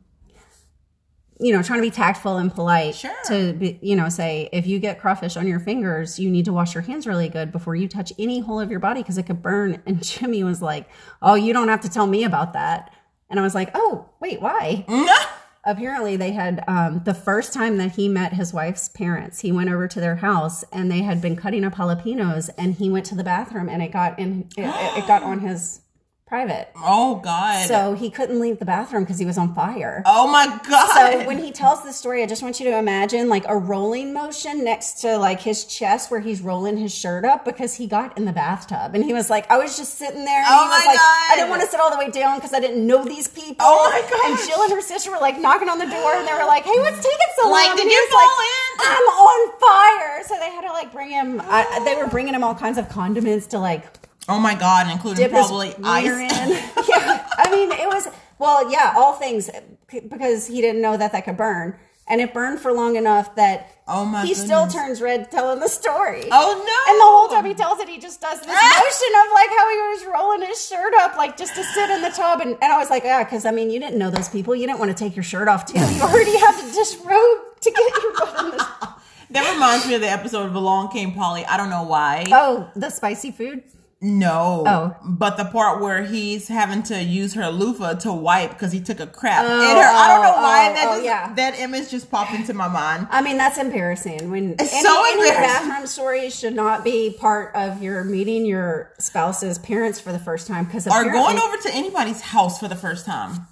[1.38, 3.14] you know, trying to be tactful and polite Sure.
[3.26, 6.52] to be, you know, say if you get crawfish on your fingers, you need to
[6.52, 9.24] wash your hands really good before you touch any hole of your body because it
[9.24, 9.82] could burn.
[9.86, 10.88] And Jimmy was like,
[11.20, 12.90] "Oh, you don't have to tell me about that."
[13.28, 14.84] And I was like, "Oh, wait, why?"
[15.64, 19.40] Apparently, they had um, the first time that he met his wife's parents.
[19.40, 22.88] He went over to their house and they had been cutting up jalapenos, and he
[22.88, 25.80] went to the bathroom and it got in, it, it it got on his
[26.26, 26.68] private.
[26.76, 27.68] Oh God.
[27.68, 30.02] So he couldn't leave the bathroom because he was on fire.
[30.06, 31.20] oh my God.
[31.20, 34.12] So when he tells the story, I just want you to imagine like a rolling
[34.12, 38.18] motion next to like his chest where he's rolling his shirt up because he got
[38.18, 40.38] in the bathtub and he was like, I was just sitting there.
[40.40, 41.30] And Oh he was my like, God.
[41.30, 43.56] I didn't want to sit all the way down because I didn't know these people.
[43.60, 44.30] Oh my God!
[44.40, 46.64] And Jill and her sister were like knocking on the door and they were like,
[46.64, 47.52] Hey, what's taking so long?
[47.52, 47.76] Like, long?
[47.76, 48.82] did And you fall like, in?
[48.82, 50.24] I'm on fire.
[50.26, 51.40] So they had to like bring him.
[51.44, 53.84] I, they were bringing him all kinds of condiments to like
[54.28, 56.06] oh my God, including dip probably ice.
[56.06, 56.50] in.
[56.88, 58.08] yeah, I mean, it was
[58.38, 59.50] well, yeah, all things
[59.88, 63.76] because he didn't know that that could burn, and it burned for long enough that
[63.88, 66.24] Oh, my he still turns red telling the story.
[66.32, 66.92] Oh no.
[66.92, 68.82] And the whole time he tells it, he just does this ah!
[68.82, 72.02] motion of like how he was rolling his shirt up, like just to sit in
[72.02, 72.40] the tub.
[72.40, 74.56] And, and I was like, yeah, because I mean, you didn't know those people.
[74.56, 75.78] You didn't want to take your shirt off too.
[75.78, 78.66] You already had to disrobe to get your butt in the.
[79.30, 81.44] That reminds me of the episode of Along Came Polly.
[81.44, 82.26] I don't know why.
[82.28, 83.64] Oh, the spicy food.
[84.00, 84.62] No.
[84.66, 84.96] Oh.
[85.04, 89.00] But the part where he's having to use her loofah to wipe because he took
[89.00, 89.82] a crap Oh, in her.
[89.82, 91.34] I don't know oh, why oh, that just, yeah.
[91.34, 93.08] that image just popped into my mind.
[93.10, 94.30] I mean, that's embarrassing.
[94.30, 98.92] When It's any, so any bathroom stories should not be part of your meeting your
[98.98, 102.76] spouse's parents for the first time because Or going over to anybody's house for the
[102.76, 103.46] first time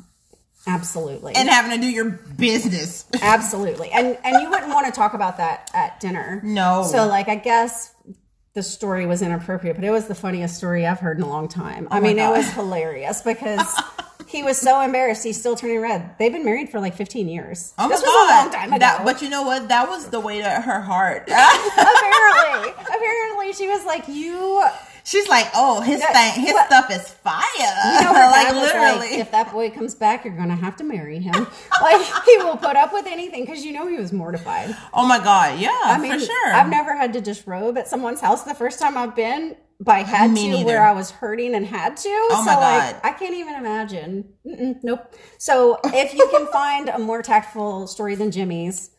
[0.66, 3.06] absolutely and having to do your business.
[3.22, 6.40] absolutely and and you wouldn't want to talk about that at dinner.
[6.44, 6.86] No.
[6.90, 7.93] So like, I guess
[8.54, 11.48] the story was inappropriate, but it was the funniest story I've heard in a long
[11.48, 11.88] time.
[11.90, 13.66] Oh I Oh my mean, it was hilarious because.
[14.26, 15.22] He was so embarrassed.
[15.22, 16.18] He's still turning red.
[16.18, 17.72] They've been married for like 15 years.
[17.78, 18.24] Oh this was God.
[18.24, 18.78] a long time ago.
[18.80, 19.68] That, but you know what?
[19.68, 21.24] That was the way to her heart.
[21.28, 24.66] apparently, apparently, she was like, "You
[25.06, 27.42] She's like, oh, his That- thing, his stuff is fire.
[27.58, 29.10] You know, like literally.
[29.10, 31.46] like, if that boy comes back, you're gonna have to marry him.
[31.82, 34.74] like he will put up with anything because you know he was mortified.
[34.94, 36.52] oh my god, yeah, I mean, for sure.
[36.54, 38.44] I've never had to disrobe at someone's house.
[38.44, 40.64] The first time I've been, but I had Me to neither.
[40.66, 42.08] where I was hurting and had to.
[42.08, 43.00] Oh so my like, God.
[43.04, 44.24] I can't even imagine.
[44.46, 45.14] Mm-mm, nope.
[45.36, 48.90] So if you can find a more tactful story than Jimmy's.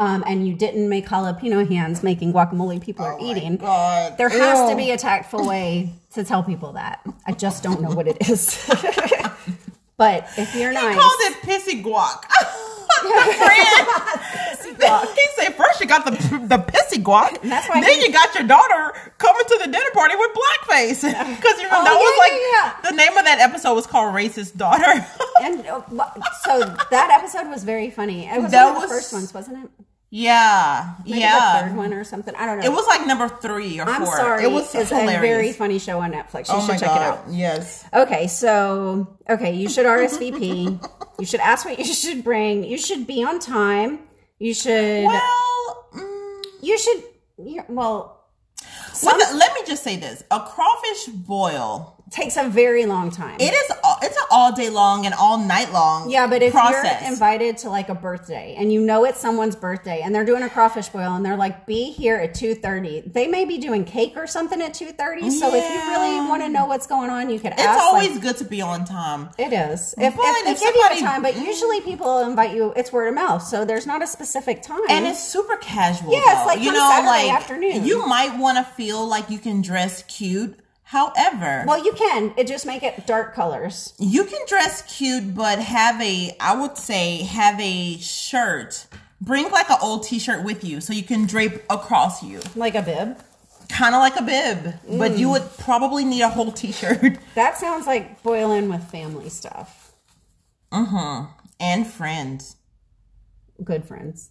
[0.00, 3.58] Um, and you didn't make jalapeno hands making guacamole people are eating.
[3.60, 4.16] Oh God.
[4.16, 7.00] There has to be a tactful way to tell people that.
[7.26, 8.66] I just don't know what it is.
[9.98, 12.22] but if you're not, nice, called it pissy guac.
[13.02, 15.08] the friend.
[15.14, 18.34] he said first you got the the pissy guac, That's why then he- you got
[18.34, 21.02] your daughter coming to the dinner party with blackface
[21.36, 23.86] because you know Oh, that was like yeah, yeah, the name of that episode was
[23.86, 25.06] called racist daughter.
[25.42, 25.80] and uh,
[26.42, 28.26] so that episode was very funny.
[28.26, 29.70] It was That one of the was- first ones, wasn't it?
[30.12, 31.62] Yeah, Maybe yeah.
[31.62, 32.34] the third one or something.
[32.34, 32.64] I don't know.
[32.64, 34.16] It was like number three or I'm four.
[34.16, 34.42] sorry.
[34.42, 35.18] It was it's hilarious.
[35.18, 36.48] a very funny show on Netflix.
[36.48, 36.96] You oh should check god!
[36.96, 37.24] it out.
[37.32, 37.84] Yes.
[37.94, 40.84] Okay, so okay, you should RSVP.
[41.20, 42.64] you should ask what you should bring.
[42.64, 44.00] You should be on time.
[44.40, 45.04] You should.
[45.04, 47.04] Well, mm, you should.
[47.68, 48.20] Well,
[49.04, 51.99] let, me, let me just say this: a crawfish boil.
[52.10, 53.36] Takes a very long time.
[53.40, 53.72] It is.
[53.84, 56.10] all- It's an all day long and all night long.
[56.10, 57.02] yeah, but if process.
[57.02, 60.42] you're invited to like a birthday and you know it's someone's birthday and they're doing
[60.42, 63.12] a crawfish boil and they're like, "Be here at 2.30.
[63.12, 65.30] They may be doing cake or something at two thirty.
[65.30, 67.80] So if you really want to know what's going on, you could it's ask.
[67.82, 69.30] always like, good to be on time.
[69.38, 69.94] It is.
[69.98, 71.44] If, But if they if give you a time, but mm-hmm.
[71.44, 73.42] usually people invite you, it's word of mouth.
[73.42, 74.80] So there's not a specific time.
[74.88, 76.12] And it's super casual.
[76.12, 77.84] Yeah, it's like you know, Saturday like afternoon.
[77.84, 80.58] you might want to feel like you can dress cute.
[80.90, 82.34] However, well, you can.
[82.36, 83.94] It just make it dark colors.
[83.98, 88.86] you can dress cute, but have a, I would say, have a shirt.
[89.20, 92.82] Bring like an old T-shirt with you, so you can drape across you, Like a
[92.82, 93.18] bib.
[93.68, 94.74] kind of like a bib.
[94.98, 95.18] But Mm.
[95.18, 97.18] you would probably need a whole T-shirt.
[97.36, 99.92] That sounds like boiling with family stuff.
[100.72, 101.26] Uh huh.
[101.60, 102.56] And friends.
[103.62, 104.30] Good friends.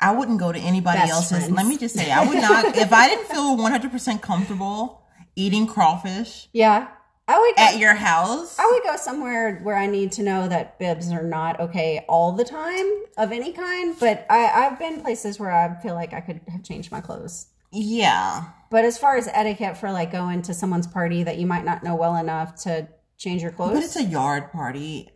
[0.00, 1.38] I wouldn't go to anybody Best else's.
[1.38, 1.50] friends.
[1.50, 5.02] Let me just say, I would not if I didn't feel one hundred percent comfortable
[5.38, 6.88] eating crawfish Yeah.
[7.30, 8.58] I would go, at your house.
[8.58, 12.32] I would go somewhere where I need to know that bibs are not okay all
[12.32, 12.86] the time
[13.18, 13.94] of any kind.
[14.00, 17.48] But I, I've been places where I feel like I could have changed my clothes.
[17.70, 18.44] Yeah.
[18.70, 21.82] But as far as etiquette for like going to someone's party that you might not
[21.82, 25.10] know well enough to change your clothes, But it's a yard party.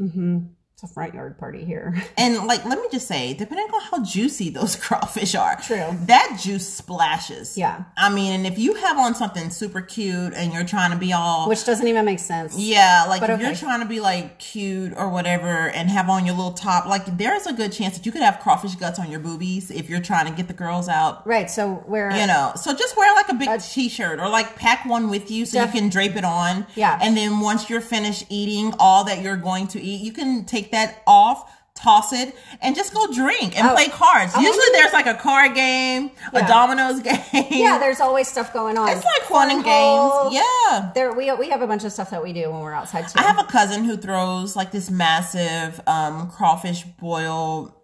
[0.00, 0.46] Mm-hmm.
[0.74, 1.94] It's a front yard party here.
[2.16, 5.56] And like let me just say, depending on how juicy those crawfish are.
[5.60, 5.96] True.
[6.06, 7.56] That juice splashes.
[7.58, 7.84] Yeah.
[7.96, 11.12] I mean, and if you have on something super cute and you're trying to be
[11.12, 12.56] all Which doesn't even make sense.
[12.58, 13.46] yeah, like But if okay.
[13.46, 17.18] you're trying to be like cute or whatever and have on your little top, like
[17.18, 20.00] there's a good chance that you could have crawfish guts on your boobies if you're
[20.00, 21.26] trying to get the girls out.
[21.26, 21.50] Right.
[21.50, 25.08] So where You know, so just wear like a big t-shirt or like pack one
[25.10, 26.66] with you so Def- you can drape it on.
[26.74, 26.98] Yeah.
[27.02, 30.63] And then once you're finished eating all that you're going to eat, you can take
[30.72, 34.32] that off, toss it, and just go drink and Oh, play cards.
[34.34, 36.44] I Usually there's like a card game, Yeah.
[36.44, 37.00] a dominoes
[37.32, 37.46] game.
[37.50, 38.88] yeah, there's always stuff going on.
[38.88, 40.32] it's like fun and games.
[40.34, 40.92] Yeah.
[40.94, 43.18] There we we have a bunch of stuff that we do when we're outside too.
[43.18, 47.74] I have a cousin who throws like this massive um, crawfish boil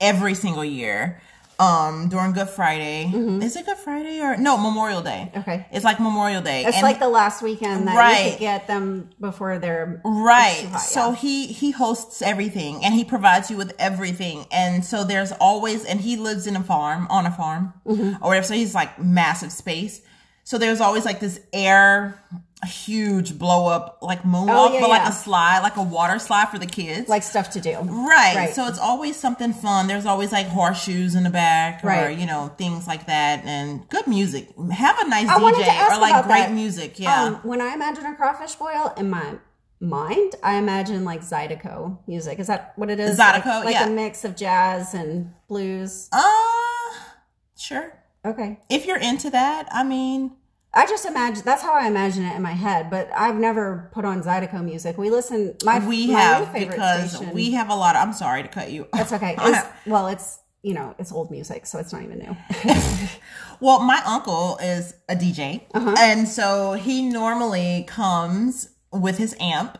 [0.00, 1.20] every single year
[1.58, 3.06] um, during Good Friday.
[3.42, 5.30] Is it Good Friday or no Memorial Day?
[5.32, 5.38] Mm-hmm.
[5.40, 5.66] Okay.
[5.72, 6.64] it's like Memorial Day.
[6.64, 10.66] it's And- like the last weekend that you could get them before they're right.
[10.70, 11.16] hot, So yeah.
[11.16, 14.46] he he hosts everything and he provides you with everything.
[14.52, 18.22] And so there's always and he lives in a farm on a farm Mm-hmm.
[18.22, 18.46] or whatever.
[18.46, 20.00] So he's like massive space.
[20.44, 22.18] So there's always like this air.
[22.60, 25.10] A huge blow up like moonwalk, Oh, yeah, but like yeah.
[25.10, 27.08] a slide, like a water slide for the kids.
[27.08, 27.76] like stuff to do.
[27.78, 28.34] Right.
[28.34, 28.54] Right.
[28.54, 29.86] So it's always something fun.
[29.86, 32.18] There's always like horseshoes in the back or, Right.
[32.18, 34.48] you know, things like that and good music.
[34.72, 36.52] Have a nice I DJ or like great that.
[36.52, 36.98] music.
[36.98, 37.22] Yeah.
[37.26, 39.34] Um, when I imagine a crawfish boil in my
[39.80, 42.40] mind, I imagine like Zydeco music.
[42.40, 43.16] Is that what it is?
[43.20, 43.86] Zydeco, like, like yeah.
[43.86, 46.08] a mix of jazz and blues.
[46.10, 46.24] uh,
[47.56, 47.92] sure.
[48.24, 48.58] Okay.
[48.68, 50.32] If you're into that, I mean,
[50.74, 54.04] I just imagine that's how I imagine it in my head, but I've never put
[54.04, 54.98] on Zydeco music.
[54.98, 55.56] We listen.
[55.64, 58.48] My we my have favorite because station- we have a lot of, I'm sorry to
[58.48, 58.86] cut you.
[58.92, 59.34] That's okay.
[59.40, 62.36] It's, well, it's you know it's old music, so it's not even new.
[63.60, 65.96] Well, my uncle is a DJ, Uh-huh.
[65.98, 69.78] and so he normally comes with his amp,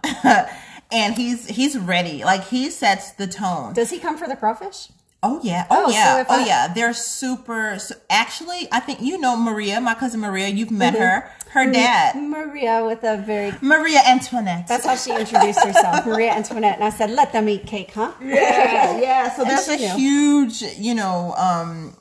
[0.91, 2.24] and he's he's ready.
[2.24, 3.74] Like he sets the tone.
[3.74, 4.89] Does he come for the crawfish?
[5.21, 6.73] Oh yeah, oh, Oh, yeah, if oh I- yeah.
[6.73, 7.77] They're super.
[7.81, 10.49] So actually, I think you know Maria, my cousin Maria.
[10.49, 11.03] You've met Mm-hmm.
[11.03, 11.31] her.
[11.51, 13.53] Her dad, Maria with a very.
[13.62, 14.69] Maria Antoinette.
[14.69, 16.75] That's how she introduced herself, Maria Antoinette.
[16.75, 19.35] And I said, "Let them eat cake, huh?" yeah, yeah.
[19.35, 19.97] So that's a knew.
[19.97, 21.97] huge, you know, um,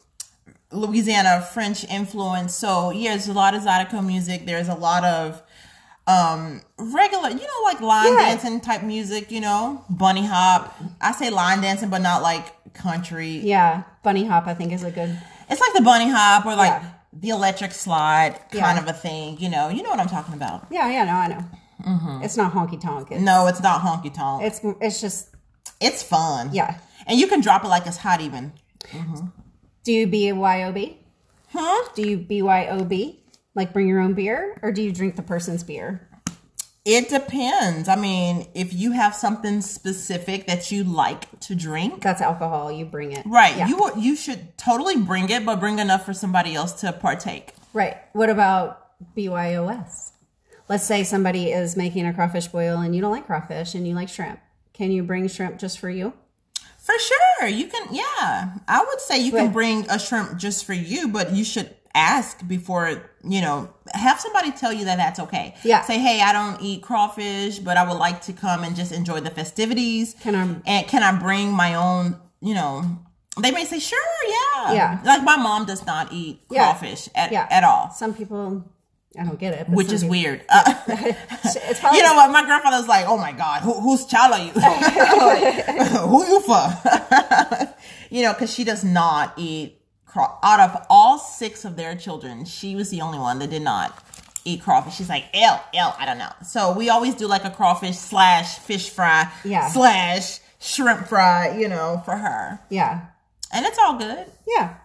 [0.71, 2.53] Louisiana French influence.
[2.53, 4.45] So yeah, there's a lot of Zydeco music.
[4.45, 5.41] There's a lot of
[6.07, 8.25] um regular, you know, like line Yeah.
[8.29, 9.31] dancing type music.
[9.31, 10.75] You know, bunny hop.
[10.99, 12.45] I say line dancing, but not like
[12.77, 13.37] country.
[13.37, 14.47] Yeah, bunny hop.
[14.47, 15.17] I think is a good.
[15.49, 16.89] It's like the bunny hop or like Yeah.
[17.13, 18.79] the electric slide kind Yeah.
[18.79, 19.37] of a thing.
[19.39, 20.67] You know, you know what I'm talking about.
[20.69, 21.43] Yeah, yeah, no, I know.
[21.85, 22.23] Mm-hmm.
[22.23, 23.11] It's not honky tonk.
[23.11, 24.43] No, it's not honky tonk.
[24.43, 25.29] It's it's just
[25.79, 26.49] It's fun.
[26.53, 26.79] yeah.
[27.05, 28.51] And you can drop it like it's hot even.
[28.91, 29.27] Mm-hmm.
[29.83, 30.95] Do you BYOB?
[31.53, 31.83] Huh?
[31.95, 33.15] Do you BYOB?
[33.55, 36.07] Like bring your own beer, or do you drink the person's beer?
[36.87, 37.89] It depends.
[37.89, 42.71] I mean, if you have something specific that you like to drink, That's alcohol.
[42.71, 43.25] You bring it.
[43.25, 43.57] right?
[43.57, 43.67] Yeah.
[43.67, 47.53] You you should totally bring it, but bring enough for somebody else to partake.
[47.73, 47.97] Right.
[48.13, 50.11] What about BYOS?
[50.69, 53.93] Let's say somebody is making a crawfish boil and you don't like crawfish and you
[53.93, 54.39] like shrimp.
[54.73, 56.13] Can you bring shrimp just for you?
[56.77, 57.49] For sure.
[57.49, 58.53] You can, yeah.
[58.65, 62.47] I would say you can bring a shrimp just for you, but you should ask
[62.47, 65.55] before, you know, have somebody tell you that that's okay.
[65.63, 65.81] Yeah.
[65.81, 69.19] Say, hey, I don't eat crawfish, but I would like to come and just enjoy
[69.21, 70.15] the festivities.
[70.21, 72.83] Can I- And can I bring my own, you know,
[73.39, 74.73] they may say, sure, yeah.
[74.73, 74.99] Yeah.
[75.03, 76.63] Like my mom does not eat Yeah.
[76.71, 77.47] crawfish at, Yeah.
[77.51, 78.63] at all, Some people,
[79.19, 79.69] I don't get it.
[79.69, 80.41] which is people- weird.
[80.49, 80.73] Uh,
[81.43, 82.31] It's probably you know what?
[82.31, 84.51] My grandfather was like, "Oh my God, who, whose child are you?
[86.11, 86.63] who you for?"
[88.09, 89.76] you know, because she does not eat
[90.17, 90.37] craw.
[90.43, 94.03] Out of all six of their children, she was the only one that did not
[94.45, 94.95] eat crawfish.
[94.95, 98.57] She's like, "Ew, ew, I don't know." So we always do like a crawfish slash
[98.59, 99.67] fish fry Yeah.
[99.69, 103.01] slash shrimp fry, you know, for her, Yeah.
[103.53, 104.25] and it's all good.
[104.47, 104.75] Yeah.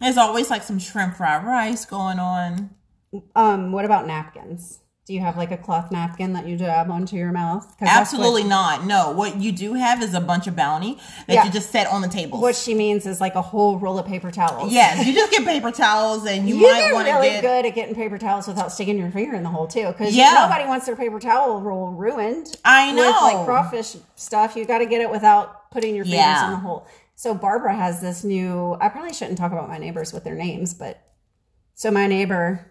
[0.00, 2.70] There's always like some shrimp fried rice going on.
[3.36, 4.78] Um, what about napkins?
[5.10, 7.66] Do you have like a cloth napkin that you dab onto your mouth?
[7.80, 8.84] that's what- Absolutely not.
[8.86, 11.44] No, what you do have is a bunch of bounty that Yeah.
[11.46, 12.40] you just set on the table.
[12.40, 14.72] What she means is like a whole roll of paper towels.
[14.72, 17.42] Yes, you just get paper towels and you, You might get want to really get
[17.42, 20.46] good at getting paper towels without sticking your finger in the hole too, because Yeah.
[20.48, 22.54] nobody wants their paper towel roll ruined.
[22.64, 26.44] I With like crawfish stuff, you got to get it without putting your fingers Yeah.
[26.44, 26.86] in the hole.
[27.16, 28.76] So Barbara has this new.
[28.80, 31.02] I probably shouldn't talk about my neighbors with their names, but
[31.74, 32.70] so my neighbor,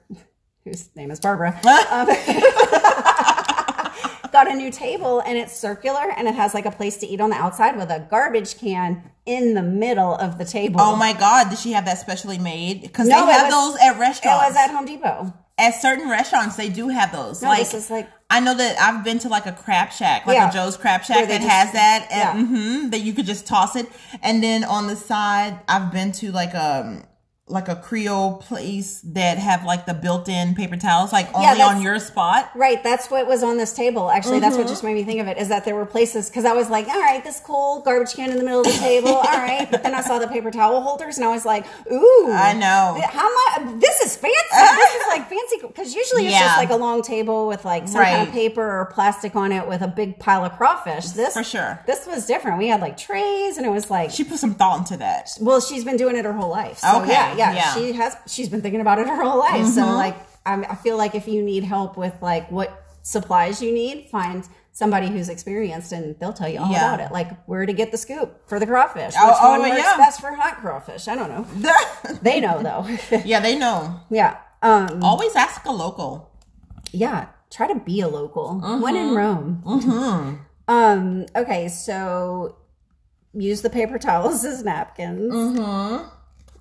[0.64, 1.50] whose name is Barbara,
[1.92, 2.08] um,
[4.32, 7.20] got a new table and it's circular and it has like a place to eat
[7.20, 10.80] on the outside with a garbage can in the middle of the table.
[10.80, 12.82] Oh my god, did she have that specially made?
[12.84, 14.46] Because No, they have was- those at restaurants.
[14.46, 15.34] It was at Home Depot.
[15.58, 17.42] at certain restaurants, they do have those.
[17.42, 20.28] No, like, this is like I know that I've been to like a crab shack,
[20.28, 20.50] like Yeah.
[20.50, 22.38] a Joe's Crab Shack that just- has that, yeah.
[22.38, 23.88] and mhm, that you could just toss it.
[24.22, 27.04] And then on the side, I've been to like a
[27.50, 31.82] like a Creole place that have like the built-in paper towels, like only that's- on
[31.82, 32.52] your spot.
[32.56, 34.10] Right, that's what was on this table.
[34.12, 34.70] Actually, that's what Mm-hmm.
[34.74, 35.38] just made me think of it.
[35.40, 38.30] Is that there were places because I was like, all right, this cool garbage can
[38.30, 39.68] in the middle of the table, all right.
[39.70, 43.02] But then I saw the paper towel holders, and I was like, ooh, I know.
[43.10, 43.28] How
[43.66, 43.80] much?
[43.82, 44.36] This is fancy.
[44.52, 46.42] this is like fancy because usually it's Yeah.
[46.46, 49.68] just like a long table with like some kind of paper or plastic on it
[49.68, 51.08] with a big pile of crawfish.
[51.10, 51.82] This For sure.
[51.88, 52.58] This was different.
[52.60, 54.12] We had like trays, and it was like.
[54.12, 55.32] She put some thought into that.
[55.42, 56.80] well, she's been doing it her whole life.
[56.80, 57.74] So Okay, yeah, yeah, yeah.
[57.74, 58.16] she has.
[58.28, 59.66] She's been thinking about it her whole life.
[59.68, 59.96] So Mm-hmm.
[59.96, 64.08] like, I'm, I feel like if you need help with like what supplies you need,
[64.12, 66.94] find somebody who's experienced, and they'll tell you all Yeah.
[66.94, 67.12] about it.
[67.12, 69.14] Like where to get the scoop for the crawfish.
[69.18, 69.98] Oh, Which oh, one works yeah.
[69.98, 71.08] best for hot crawfish?
[71.08, 71.46] I don't know.
[72.22, 72.86] They know though.
[73.26, 74.00] yeah, they know.
[74.10, 74.38] yeah.
[74.62, 75.04] Um.
[75.04, 76.32] Always ask a local.
[76.92, 77.28] Yeah.
[77.50, 78.60] Try to be a local.
[78.84, 79.10] When Mm-hmm.
[79.10, 80.46] in Rome.
[80.68, 81.26] Um.
[81.36, 81.68] Okay.
[81.68, 82.56] So
[83.34, 85.34] use the paper towels as napkins.
[85.34, 86.10] Mm-hmm.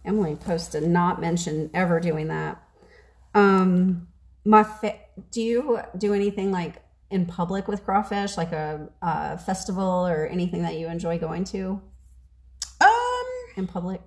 [0.08, 2.60] Emily posted not mention ever doing that.
[3.34, 4.08] Um,
[4.44, 4.96] my fa-
[5.30, 10.62] do you do anything like in public with crawfish, like a, a festival or anything
[10.62, 11.80] that you enjoy going to
[12.80, 14.00] Um, in public?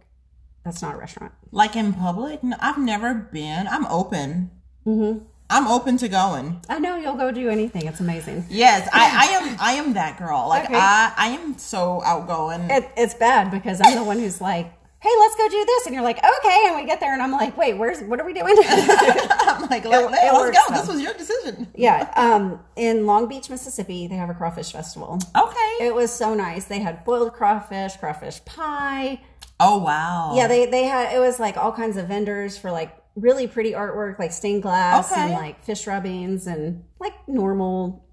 [0.66, 1.34] That's not a restaurant.
[1.52, 3.68] like in public, no, I've never been.
[3.68, 4.52] I'm open.
[4.86, 5.26] Mm-hmm.
[5.50, 6.62] I'm open to going.
[6.70, 7.86] I know you'll go do anything.
[7.86, 8.46] It's amazing.
[8.50, 9.58] Yes, I, I am.
[9.70, 10.48] I am that girl.
[10.48, 10.76] Like Okay.
[10.76, 12.70] I, I am so outgoing.
[12.70, 14.72] It, it's bad because I'm the one who's like,
[15.02, 17.32] "Hey, let's go do this," and you're like, "Okay," and we get there, and I'm
[17.32, 20.60] like, "Wait, where's what are we doing?" I'm like, Let, it us go.
[20.70, 20.76] though.
[20.80, 21.68] This was your decision.
[21.76, 22.12] yeah.
[22.16, 25.20] Um, in Long Beach, Mississippi, they have a crawfish festival.
[25.38, 25.86] Okay.
[25.86, 26.66] It was so nice.
[26.66, 29.22] They had boiled crawfish, crawfish pie.
[29.60, 30.34] oh wow.
[30.36, 33.72] Yeah, they they had it was like all kinds of vendors for like really pretty
[33.74, 38.06] artwork, like stained glass and like fish rubbings and like normal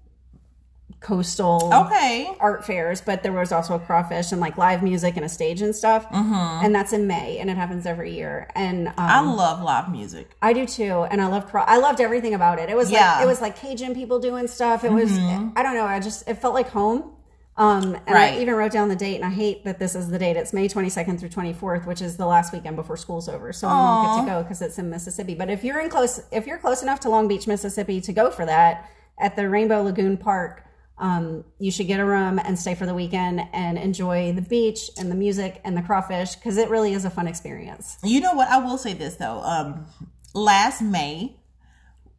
[0.99, 2.29] coastal Okay.
[2.39, 3.01] art fairs.
[3.01, 6.07] But there was also a crawfish and like live music and a stage and stuff.
[6.09, 6.65] Mm-hmm.
[6.65, 8.47] And that's in May, and it happens every year.
[8.55, 10.35] And um, I love live music.
[10.41, 12.69] I do too, and I love craw- I loved everything about it.
[12.69, 12.99] It was Yeah.
[12.99, 13.13] Mm-hmm.
[13.15, 14.83] like it was like Cajun people doing stuff.
[14.83, 15.85] It was I don't know.
[15.85, 17.11] I just it felt like home.
[17.57, 18.35] Um, and Right.
[18.35, 20.37] I even wrote down the date, and I hate that this is the date.
[20.37, 23.51] It's May 22nd through 24th, which is the last weekend before school's over.
[23.51, 25.35] So I won't get to go because it's in Mississippi.
[25.35, 28.31] But if you're in close, if you're close enough to Long Beach, Mississippi, to go
[28.31, 30.63] for that at the Rainbow Lagoon Park,
[30.99, 34.89] um, you should get a room and stay for the weekend and enjoy the beach
[34.97, 37.97] and the music and the crawfish because it really is a fun experience.
[38.03, 38.49] You know what?
[38.49, 39.41] I will say this though.
[39.41, 39.85] Um,
[40.33, 41.35] last May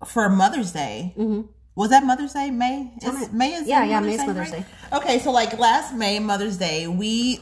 [0.07, 1.15] for Mother's Day.
[1.75, 2.51] Was that Mother's Day?
[2.51, 2.93] May?
[3.03, 3.33] Is.
[3.33, 4.65] May is Yeah, yeah, May's Mother's right?
[4.93, 7.41] Okay, so like last May, Mother's Day, we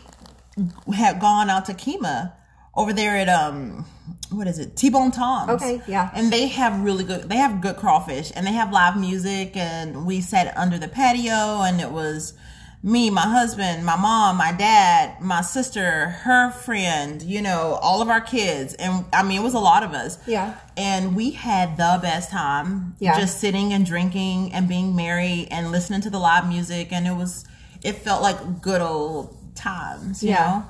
[0.95, 2.33] had gone out to Kemah
[2.75, 3.85] over there at um,
[4.31, 4.77] what is it?
[4.77, 5.51] T Bone Tom's.
[5.63, 6.11] Okay, yeah.
[6.15, 7.29] And they have really good.
[7.29, 9.57] They have good crawfish, and they have live music.
[9.57, 12.35] And we sat under the patio, and it was
[12.83, 17.23] me, my husband, my mom, my dad, my sister, her friend.
[17.23, 20.19] You know, all of our kids, and I mean, it was a lot of us.
[20.27, 20.55] Yeah.
[20.77, 22.95] And we had the best time.
[23.01, 23.19] Yeah.
[23.19, 27.15] Just sitting and drinking and being merry and listening to the live music, and it
[27.15, 27.45] was.
[27.83, 30.23] It felt like good old times.
[30.23, 30.45] You Yeah.
[30.47, 30.65] know?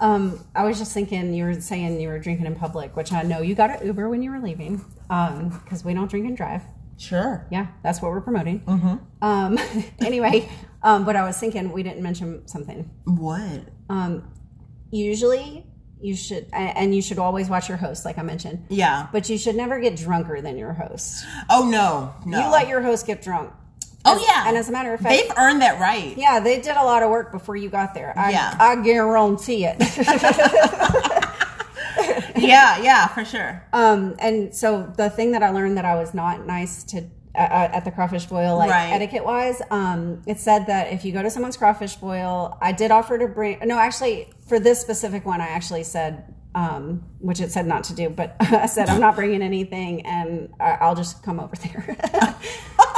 [0.00, 3.22] Um, I was just thinking you were saying you were drinking in public, which I
[3.22, 6.62] know you got an Uber when you were leaving, because we don't drink and drive.
[6.98, 7.46] Sure.
[7.50, 8.60] Yeah, that's what we're promoting.
[8.60, 8.96] Mm-hmm.
[9.22, 9.58] Um,
[10.00, 10.48] anyway,
[10.82, 12.90] um, but I was thinking we didn't mention something.
[13.04, 13.62] What?
[13.88, 14.32] Um,
[14.90, 15.64] usually,
[16.00, 18.66] you should, and you should always watch your host, like I mentioned.
[18.68, 19.08] Yeah.
[19.12, 21.24] But you should never get drunker than your host.
[21.48, 22.44] Oh no, no.
[22.44, 23.52] You let your host get drunk.
[24.08, 24.44] Oh As- yeah.
[24.48, 26.16] And as a matter of fact, they've earned that right.
[26.16, 28.12] yeah, they did a lot of work before you got there.
[28.18, 28.54] I, Yeah.
[28.58, 29.76] I guarantee it.
[32.36, 33.64] yeah, yeah, for sure.
[33.72, 36.98] Um, and so the thing that I learned that I was not nice to
[37.34, 38.90] uh, at the crawfish boil, like Right.
[38.92, 42.90] etiquette wise, um, it said that if you go to someone's crawfish boil, I did
[42.90, 43.60] offer to bring.
[43.64, 46.34] No, actually, for this specific one, I actually said.
[46.58, 50.52] Um, which it said not to do, but I said I'm not bringing anything, and
[50.58, 51.96] I'll just come over there.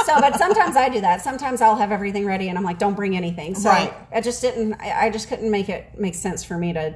[0.05, 1.21] so, but sometimes I do that.
[1.21, 3.93] Sometimes I'll have everything ready, and I'm like, "Don't bring anything." So Right.
[4.11, 4.81] I just didn't.
[4.81, 6.95] I, I just couldn't make it make sense for me to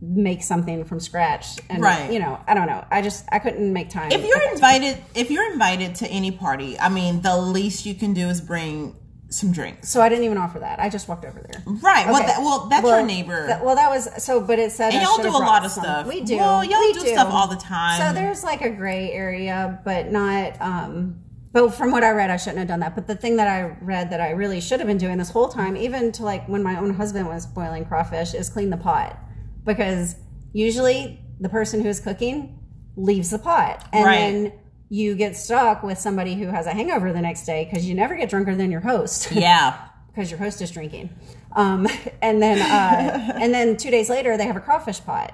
[0.00, 2.10] make something from scratch, and Right.
[2.10, 2.82] you know, I don't know.
[2.90, 4.10] I just I couldn't make time.
[4.10, 8.14] If you're invited, if you're invited to any party, I mean, the least you can
[8.14, 8.96] do is bring
[9.30, 9.88] some drinks.
[9.88, 10.80] So I didn't even offer that.
[10.80, 11.62] I just walked over there.
[11.66, 12.06] Right.
[12.06, 13.46] Well, that, well, that's Well, your neighbor.
[13.46, 15.84] that- well, that was so, but it said And y'all do a lot of some.
[15.84, 16.06] stuff.
[16.06, 16.36] We do.
[16.36, 18.00] Well, y'all we do stuff all the time.
[18.00, 20.60] So there's like a gray area, but not.
[20.60, 21.20] um
[21.52, 22.94] But from what I read, I shouldn't have done that.
[22.94, 25.48] But the thing that I read that I really should have been doing this whole
[25.48, 29.16] time, even to like when my own husband was boiling crawfish, is clean the pot
[29.64, 30.16] because
[30.52, 32.58] usually the person who's cooking
[32.96, 34.18] leaves the pot, and Right.
[34.18, 34.52] then.
[34.90, 38.14] You get stuck with somebody who has a hangover the next day because you never
[38.16, 39.30] get drunker than your host.
[39.32, 39.88] yeah.
[40.08, 41.10] because your host is drinking.
[41.56, 41.86] Um,
[42.20, 45.32] and then uh, and then two days later they have a crawfish pot.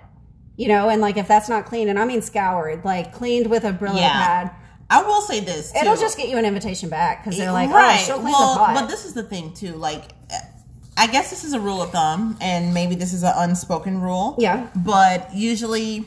[0.57, 3.65] You know, and like if that's not clean, and I mean scoured, like cleaned with
[3.65, 4.13] a Brillo Yeah.
[4.13, 4.51] pad,
[4.89, 5.73] I will say this.
[5.73, 5.79] Too.
[5.81, 7.99] it'll just get you an invitation back because they're like, right.
[8.01, 8.75] oh, she'll clean well, the pot.
[8.75, 9.73] but this is the thing too.
[9.73, 10.05] Like,
[10.97, 14.35] I guess this is a rule of thumb, and maybe this is an unspoken rule.
[14.39, 14.69] Yeah.
[14.75, 16.07] But usually,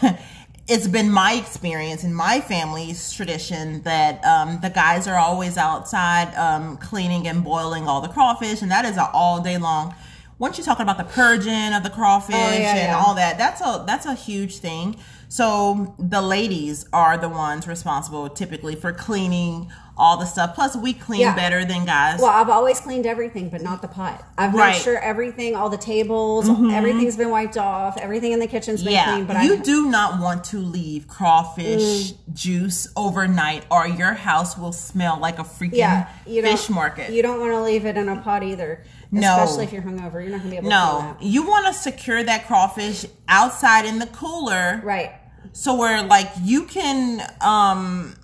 [0.66, 6.34] it's been my experience in my family's tradition that um, the guys are always outside
[6.36, 9.94] um, cleaning and boiling all the crawfish, and that is a all day long.
[10.38, 12.96] Once you're talking about the purging of the crawfish Oh, yeah, and yeah.
[12.98, 14.96] all that, that's a that's a huge thing.
[15.28, 20.54] So the ladies are the ones responsible typically for cleaning all the stuff.
[20.54, 21.34] Plus, we clean Yeah.
[21.36, 22.18] better than guys.
[22.20, 24.24] well, I've always cleaned everything, but not the pot.
[24.36, 24.72] I've Right.
[24.72, 28.92] made sure everything, all the tables, everything's been wiped off, everything in the kitchen's been
[28.94, 29.24] yeah, clean.
[29.26, 34.72] But you I, do not want to leave crawfish juice overnight, or your house will
[34.72, 37.10] smell like a freaking yeah, fish market.
[37.10, 38.82] You don't want to leave it in a pot either.
[39.12, 39.44] No.
[39.44, 42.20] especially if you're hungover, you're not gonna be able to no, you want to secure
[42.24, 45.12] that crawfish outside in the cooler, Right.
[45.52, 48.16] so where like you can um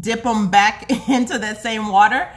[0.00, 2.28] dip them back into that same water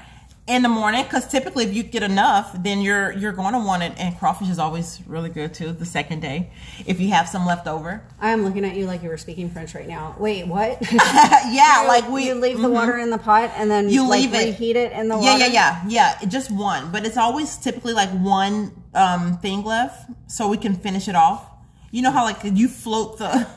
[0.47, 3.81] in the morning because typically if you get enough then you're you're going to want
[3.81, 6.51] it and crawfish is always really good too the second day
[6.85, 9.49] if you have some left over I am looking at you like you were speaking
[9.49, 10.15] French right now.
[10.19, 10.77] Wait, what?
[10.91, 14.33] yeah like we you leave the water in the pot and then You like, leave
[14.35, 14.45] it.
[14.45, 15.45] reheat it in the yeah water.
[15.47, 20.47] yeah yeah yeah just one but it's always typically like one um thing left so
[20.47, 21.43] we can finish it off
[21.89, 23.47] you know how like you float the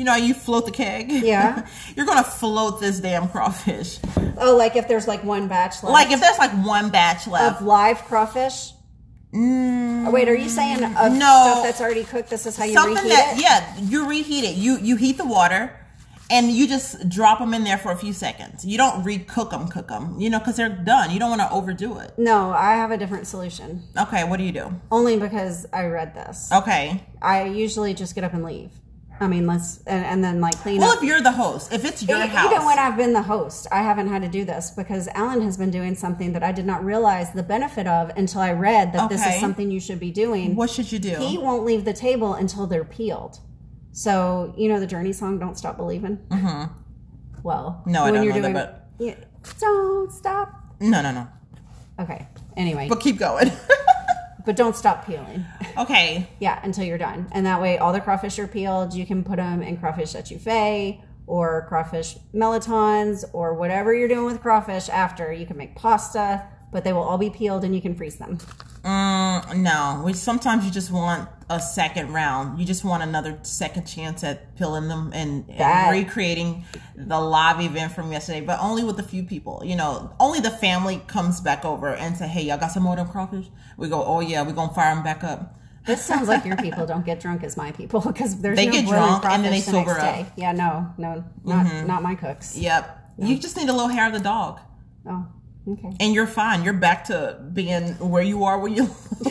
[0.00, 1.66] you know how you float the keg Yeah.
[1.94, 3.98] you're gonna float this damn crawfish
[4.38, 7.60] Oh, like if there's like one batch left like if there's like one batch left
[7.60, 8.72] of live crawfish.
[9.32, 11.18] Oh, wait, are you saying of Mm, no.
[11.18, 12.30] stuff that's already cooked?
[12.30, 13.42] This is how you something reheat that it.
[13.42, 15.76] yeah you reheat it you you heat the water
[16.30, 19.68] and you just drop them in there for a few seconds you don't re-cook them
[19.68, 22.74] cook them you know because they're done you don't want to overdo it No, I
[22.76, 23.82] have a different solution.
[24.00, 26.50] okay what do you do Only because I read this.
[26.52, 28.70] okay I usually just get up and leave.
[29.22, 30.96] I mean, let's and, and then like clean well up.
[30.96, 33.22] Well, if you're the host if it's your E- house Even when I've been the
[33.22, 36.52] host, I haven't had to do this because Alan has been doing something that I
[36.52, 40.00] did not realize the benefit of until I read that this is something you should
[40.00, 40.56] be doing.
[40.56, 43.38] what should you do He won't leave the table until they're peeled.
[43.92, 46.72] So you know the Journey song "Don't Stop Believing." Mm-hmm.
[47.42, 49.14] Well, No, I don't know that, yeah,
[49.58, 50.52] don't stop.
[50.80, 51.28] no no no
[51.98, 52.26] Okay.
[52.56, 53.50] Anyway, but, but keep going
[54.46, 55.44] don't stop peeling.
[55.78, 58.94] okay Yeah, until you're done, and that way all the crawfish are peeled.
[58.94, 64.40] You can put them in crawfish etouffee or crawfish mirlitons or whatever you're doing with
[64.40, 64.88] crawfish.
[64.88, 68.16] After you can make pasta, but they will all be peeled and you can freeze
[68.16, 68.38] them.
[68.84, 72.58] Mm, no, we sometimes you just want a second round.
[72.58, 76.64] You just want another second chance at peeling them and, and recreating
[76.96, 79.62] the live event from yesterday, but only with a few people.
[79.64, 82.92] You know, only the family comes back over and say, "Hey, y'all got some more
[82.92, 83.46] of them crawfish?"
[83.76, 85.56] We go, "Oh yeah, we're gonna fire them back up."
[85.86, 88.72] This sounds like your people don't get drunk as my people because there's They no
[88.72, 90.00] get drunk and then they the sober up.
[90.00, 90.26] day.
[90.36, 92.56] Yeah, no, no, not not my cooks.
[92.56, 92.98] Yep.
[93.18, 94.60] You just need a little hair of the dog.
[95.06, 95.26] Oh,
[95.68, 95.92] Okay.
[96.00, 96.64] and you're fine.
[96.64, 98.86] You're back to being where you are when you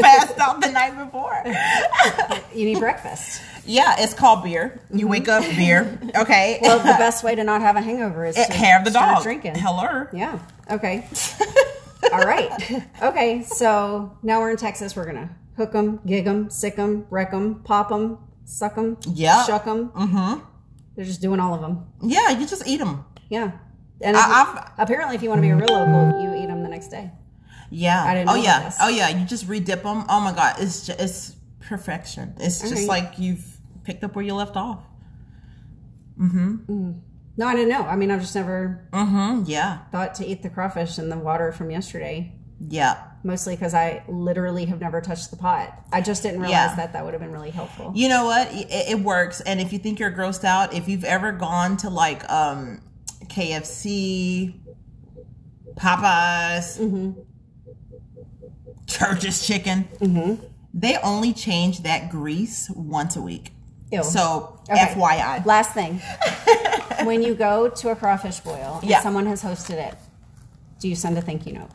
[0.00, 1.44] passed out the night before.
[2.54, 3.42] You need breakfast.
[3.66, 4.80] yeah, it's called beer.
[4.92, 5.98] You wake up beer.
[6.16, 6.60] Okay.
[6.62, 9.24] Well, the best way to not have a hangover is to have the dog.
[9.24, 9.56] drinking.
[9.56, 10.06] Hello.
[10.12, 10.38] Yeah.
[10.70, 11.04] Okay.
[12.12, 12.52] All right.
[13.02, 13.42] Okay.
[13.42, 14.94] So now we're in Texas.
[14.94, 19.42] We're gonna hook them, gig them, sick them, wreck them, pop them, suck them, Yeah.
[19.44, 19.88] shuck them.
[19.90, 20.44] Mm-hmm.
[20.94, 21.86] They're just doing all of them.
[22.02, 23.04] Yeah, you just eat them.
[23.28, 23.50] Yeah.
[24.04, 26.68] And I- apparently, if you want to be a real local, you eat them the
[26.68, 27.10] next day.
[27.70, 28.24] Yeah.
[28.28, 28.64] Oh yeah.
[28.64, 28.76] this.
[28.80, 29.08] Oh yeah.
[29.08, 30.04] You just redip them.
[30.08, 32.34] Oh my god, it's just, it's perfection.
[32.38, 32.86] It's just right.
[32.88, 33.44] like you've
[33.84, 34.80] picked up where you left off.
[36.18, 36.54] Mm-hmm.
[36.70, 37.00] Mm.
[37.36, 37.82] No, I didn't know.
[37.82, 39.44] I mean, I've just never Mm-hmm.
[39.46, 39.78] Yeah.
[39.90, 42.32] thought to eat the crawfish in the water from yesterday.
[42.68, 43.02] Yeah.
[43.24, 45.76] Mostly because I literally have never touched the pot.
[45.92, 46.76] I just didn't realize Yeah.
[46.76, 47.90] that that would have been really helpful.
[47.94, 48.52] You know what?
[48.54, 49.40] It, it works.
[49.40, 52.80] And if you think you're grossed out, if you've ever gone to like um
[53.28, 54.54] KFC,
[55.76, 57.20] Popeyes, Mm-hmm.
[58.86, 59.88] Church's Chicken,
[60.74, 63.52] they only change that grease once a week.
[63.90, 64.02] Ew.
[64.04, 64.80] So Okay.
[64.94, 65.44] FYI.
[65.46, 66.00] Last thing.
[67.06, 69.00] when you go to a crawfish boil and Yeah.
[69.02, 69.94] someone has hosted it,
[70.80, 71.70] do you send a thank you note?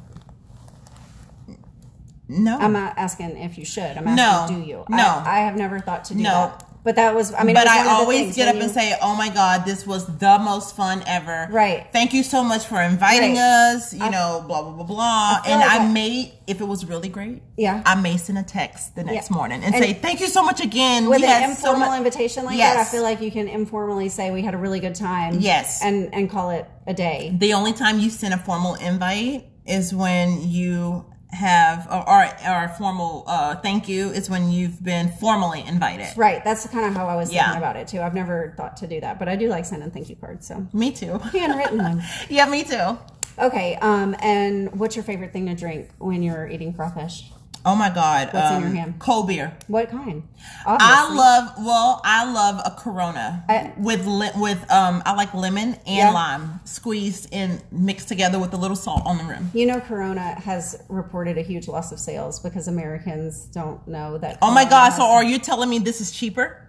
[2.27, 2.57] No.
[2.59, 3.97] I'm not asking if you should.
[3.97, 4.15] I'm asking,
[4.57, 4.61] No.
[4.61, 4.85] do you?
[4.89, 4.97] No.
[5.25, 6.29] I, I have never thought to do No.
[6.57, 6.65] that.
[6.81, 8.95] But that was, I mean, but I one of the always get up and say,
[9.01, 11.85] "Oh my God, this was the most fun ever!" Right.
[11.91, 13.41] Thank you so much for inviting Right.
[13.75, 13.93] us.
[13.93, 15.41] You know, blah blah blah blah.
[15.41, 17.81] feel And like I I- may, if it was really great, Yeah.
[17.85, 19.35] I may send a text the next Yeah.
[19.37, 21.93] morning and, And- say, "Thank you so much again." with We an had so informal
[21.95, 22.75] invitation like Yes.
[22.75, 25.37] that, I feel like you can informally say we had a really good time.
[25.39, 25.81] Yes.
[25.83, 27.35] And and call it a day.
[27.37, 33.23] The only time you send a formal invite is when you have, or or formal
[33.27, 36.07] uh, thank you is when you've been formally invited.
[36.17, 36.43] Right.
[36.43, 37.43] That's kind of how I was Yeah.
[37.45, 38.01] thinking about it too.
[38.01, 40.47] I've never thought to do that, but I do like sending thank you cards.
[40.47, 41.17] So Me too.
[41.19, 42.97] handwritten yeah, me too.
[43.37, 43.75] Okay.
[43.75, 44.15] Um.
[44.21, 47.31] And what's your favorite thing to drink when you're eating crawfish?
[47.65, 48.29] Oh my God.
[48.31, 48.99] What's in um, your hand?
[48.99, 49.55] Cold beer.
[49.67, 50.23] What kind?
[50.65, 55.73] I love well, I love a Corona I- with li- with um I like lemon
[55.73, 56.11] and Yeah.
[56.11, 59.51] lime squeezed and mixed together with a little salt on the rim.
[59.53, 64.37] You know, Corona has reported a huge loss of sales because Americans don't know that.
[64.41, 64.91] Oh my god!
[64.91, 66.65] So are you telling me this is cheaper?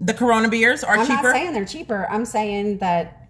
[0.00, 1.12] The Corona beers are cheaper?
[1.12, 2.06] I'm not saying they're cheaper.
[2.10, 3.28] I'm saying that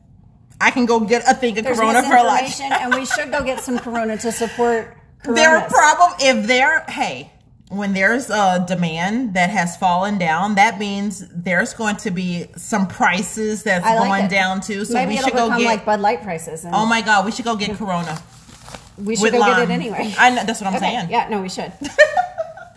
[0.60, 2.42] I can go get a thing of there's Corona for a lot.
[2.60, 4.95] and we should go get some Corona to support.
[5.24, 5.72] There are Coronas.
[5.72, 7.32] problem if they're, Hey,
[7.68, 12.86] when there's a demand that has fallen down, that means there's going to be some
[12.86, 14.30] prices that's like going it.
[14.30, 14.84] down too.
[14.84, 15.64] So Maybe we it'll should go get.
[15.64, 18.22] like Bud Light prices, oh my god, we should go get Corona.
[18.98, 20.14] we should go get it anyway.
[20.16, 21.10] I know that's what I'm Okay, saying.
[21.10, 21.72] Yeah, no, we should.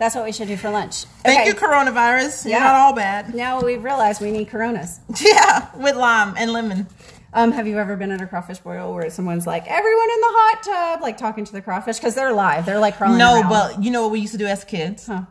[0.00, 1.04] That's what we should do for lunch.
[1.22, 2.46] Thank Okay, you, coronavirus.
[2.46, 2.64] You're Yeah.
[2.64, 3.34] not all bad.
[3.34, 4.98] Now we've realized we need Coronas.
[5.20, 6.86] Yeah, with lime and lemon.
[7.32, 10.26] Um, have you ever been at a crawfish boil where someone's like, "Everyone in the
[10.30, 13.48] hot tub," like talking to the crawfish because they're live, they're like crawling No, around.
[13.48, 15.06] but you know what we used to do as kids?
[15.06, 15.22] Huh.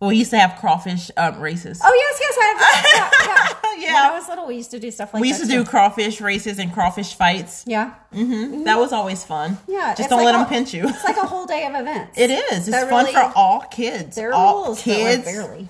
[0.00, 1.80] We used to have crawfish um, races.
[1.82, 3.26] Oh yes, yes, I have.
[3.26, 3.54] Yeah, yeah.
[3.78, 3.94] Yeah.
[3.94, 5.22] When I was little, we used to do stuff like that.
[5.22, 7.62] we used to do crawfish races and crawfish fights.
[7.64, 9.56] Yeah, That was always fun.
[9.68, 9.94] yeah.
[9.96, 10.88] Just don't like let a- them pinch you.
[10.88, 12.18] It's like a whole day of events.
[12.18, 12.66] It is.
[12.66, 14.16] It's They're fun really- for all kids.
[14.16, 15.68] There are all rules, kids, barely.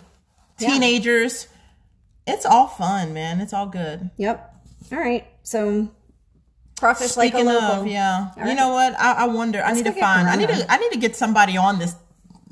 [0.59, 0.71] Yeah.
[0.71, 1.49] teenagers.
[2.27, 3.43] It's all fun, man.
[3.43, 4.09] It's all good.
[4.17, 4.55] Yep.
[4.91, 5.27] All right.
[5.49, 5.89] So
[6.79, 7.81] crawfish like a Speaking local.
[7.83, 8.33] of, yeah.
[8.37, 8.99] All you know what?
[9.01, 9.63] I, I wonder.
[9.63, 10.29] I need to find.
[10.29, 10.71] I need to.
[10.71, 11.95] I need to get somebody on this.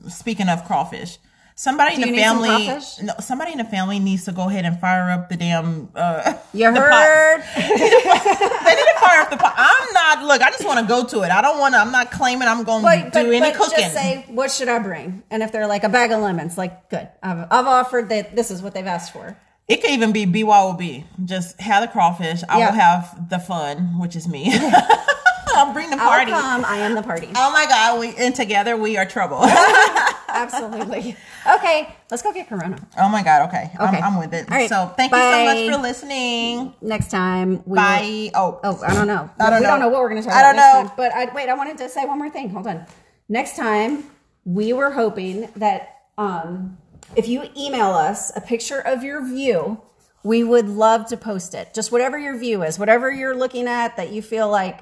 [0.09, 1.19] Speaking of crawfish,
[1.57, 3.07] somebody Do in the need some family.
[3.07, 5.91] No, somebody in the family needs to go ahead and fire up the damn.
[5.95, 7.43] Uh, You the heard?
[7.43, 7.55] pots.
[7.57, 9.55] they need to fire up the pot.
[9.59, 10.25] I'm not.
[10.25, 11.31] Look, I just want to go to it.
[11.31, 11.79] I don't want to.
[11.81, 13.79] I'm not claiming I'm going to do but, any but cooking.
[13.79, 15.23] just say, what should I bring?
[15.31, 17.07] And if they're like a bag of lemons, like, good.
[17.23, 19.37] I've, I've offered that this is what they've asked for.
[19.69, 21.05] It could even be BYOB.
[21.25, 22.43] Just have the crawfish.
[22.49, 22.67] I Yeah.
[22.71, 24.53] will have the fun, which is me.
[25.49, 26.31] I'll bring the I'll party.
[26.31, 26.65] come.
[26.65, 27.29] I am the party.
[27.35, 29.41] Oh my God, we and together we are trouble.
[30.29, 31.17] Absolutely.
[31.51, 32.77] Okay, let's go get Corona.
[32.99, 33.71] oh my God, okay.
[33.75, 33.99] Okay.
[33.99, 34.51] I'm, I'm with it.
[34.51, 34.69] All right.
[34.69, 36.75] So thank you so much for listening.
[36.83, 38.31] Next time, we Bye.
[38.35, 39.31] Oh, Oh, I don't know.
[39.41, 39.71] I don't we know.
[39.71, 40.83] don't know what we're going to talk I don't next know.
[40.89, 40.93] time.
[40.97, 42.51] But I, wait, I wanted to say one more thing.
[42.51, 42.85] Hold on.
[43.29, 44.05] Next time,
[44.45, 46.77] we were hoping that um,
[47.15, 49.81] if you email us a picture of your view,
[50.23, 51.73] we would love to post it.
[51.75, 54.81] Just whatever your view is, whatever you're looking at that you feel like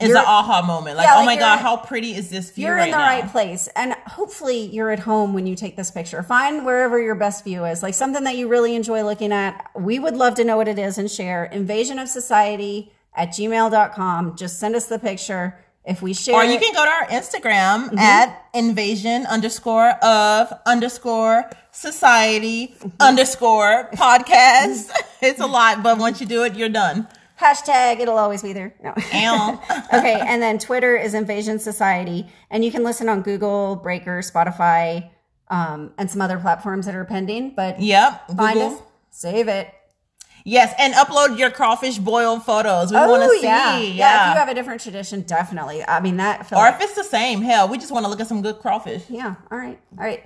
[0.00, 0.96] you're- an aha moment.
[0.96, 3.06] Like, Yeah, oh my God, how pretty is this view you're right in the now?
[3.06, 3.68] right place.
[3.76, 6.22] And hopefully you're at home when you take this picture.
[6.22, 9.68] Find wherever your best view is, like something that you really enjoy looking at.
[9.76, 11.44] We would love to know what it is and share.
[11.44, 14.36] Invasion of Society at gmail.com.
[14.36, 15.58] Just send us the picture.
[15.86, 17.98] If we share Or you it- can go to our Instagram Mm-hmm.
[17.98, 22.88] at invasion underscore of underscore society Mm-hmm.
[23.00, 24.90] underscore podcast.
[25.20, 27.06] it's a lot, but once you do it, you're done.
[27.40, 28.74] Hashtag it'll always be there.
[28.82, 28.94] No.
[29.92, 35.10] Okay, and then Twitter is Invasion Society, and you can listen on Google, Breaker, Spotify,
[35.48, 37.54] um, and some other platforms that are pending.
[37.54, 38.28] But Yep.
[38.36, 38.76] find Google.
[38.76, 39.68] us, save it.
[40.46, 42.90] Yes, and upload your crawfish boil photos.
[42.92, 43.46] We want to see.
[43.46, 43.78] Oh, yeah.
[43.78, 43.80] Yeah.
[43.80, 44.28] yeah.
[44.30, 45.82] If you have a different tradition, definitely.
[45.86, 46.46] I mean that.
[46.52, 48.42] I or like- if it's the same, hell, we just want to look at some
[48.42, 49.04] good crawfish.
[49.08, 49.36] yeah.
[49.50, 49.80] All right.
[49.98, 50.22] All right.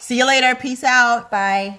[0.00, 0.56] See you later.
[0.56, 1.30] Peace out.
[1.30, 1.68] Bye.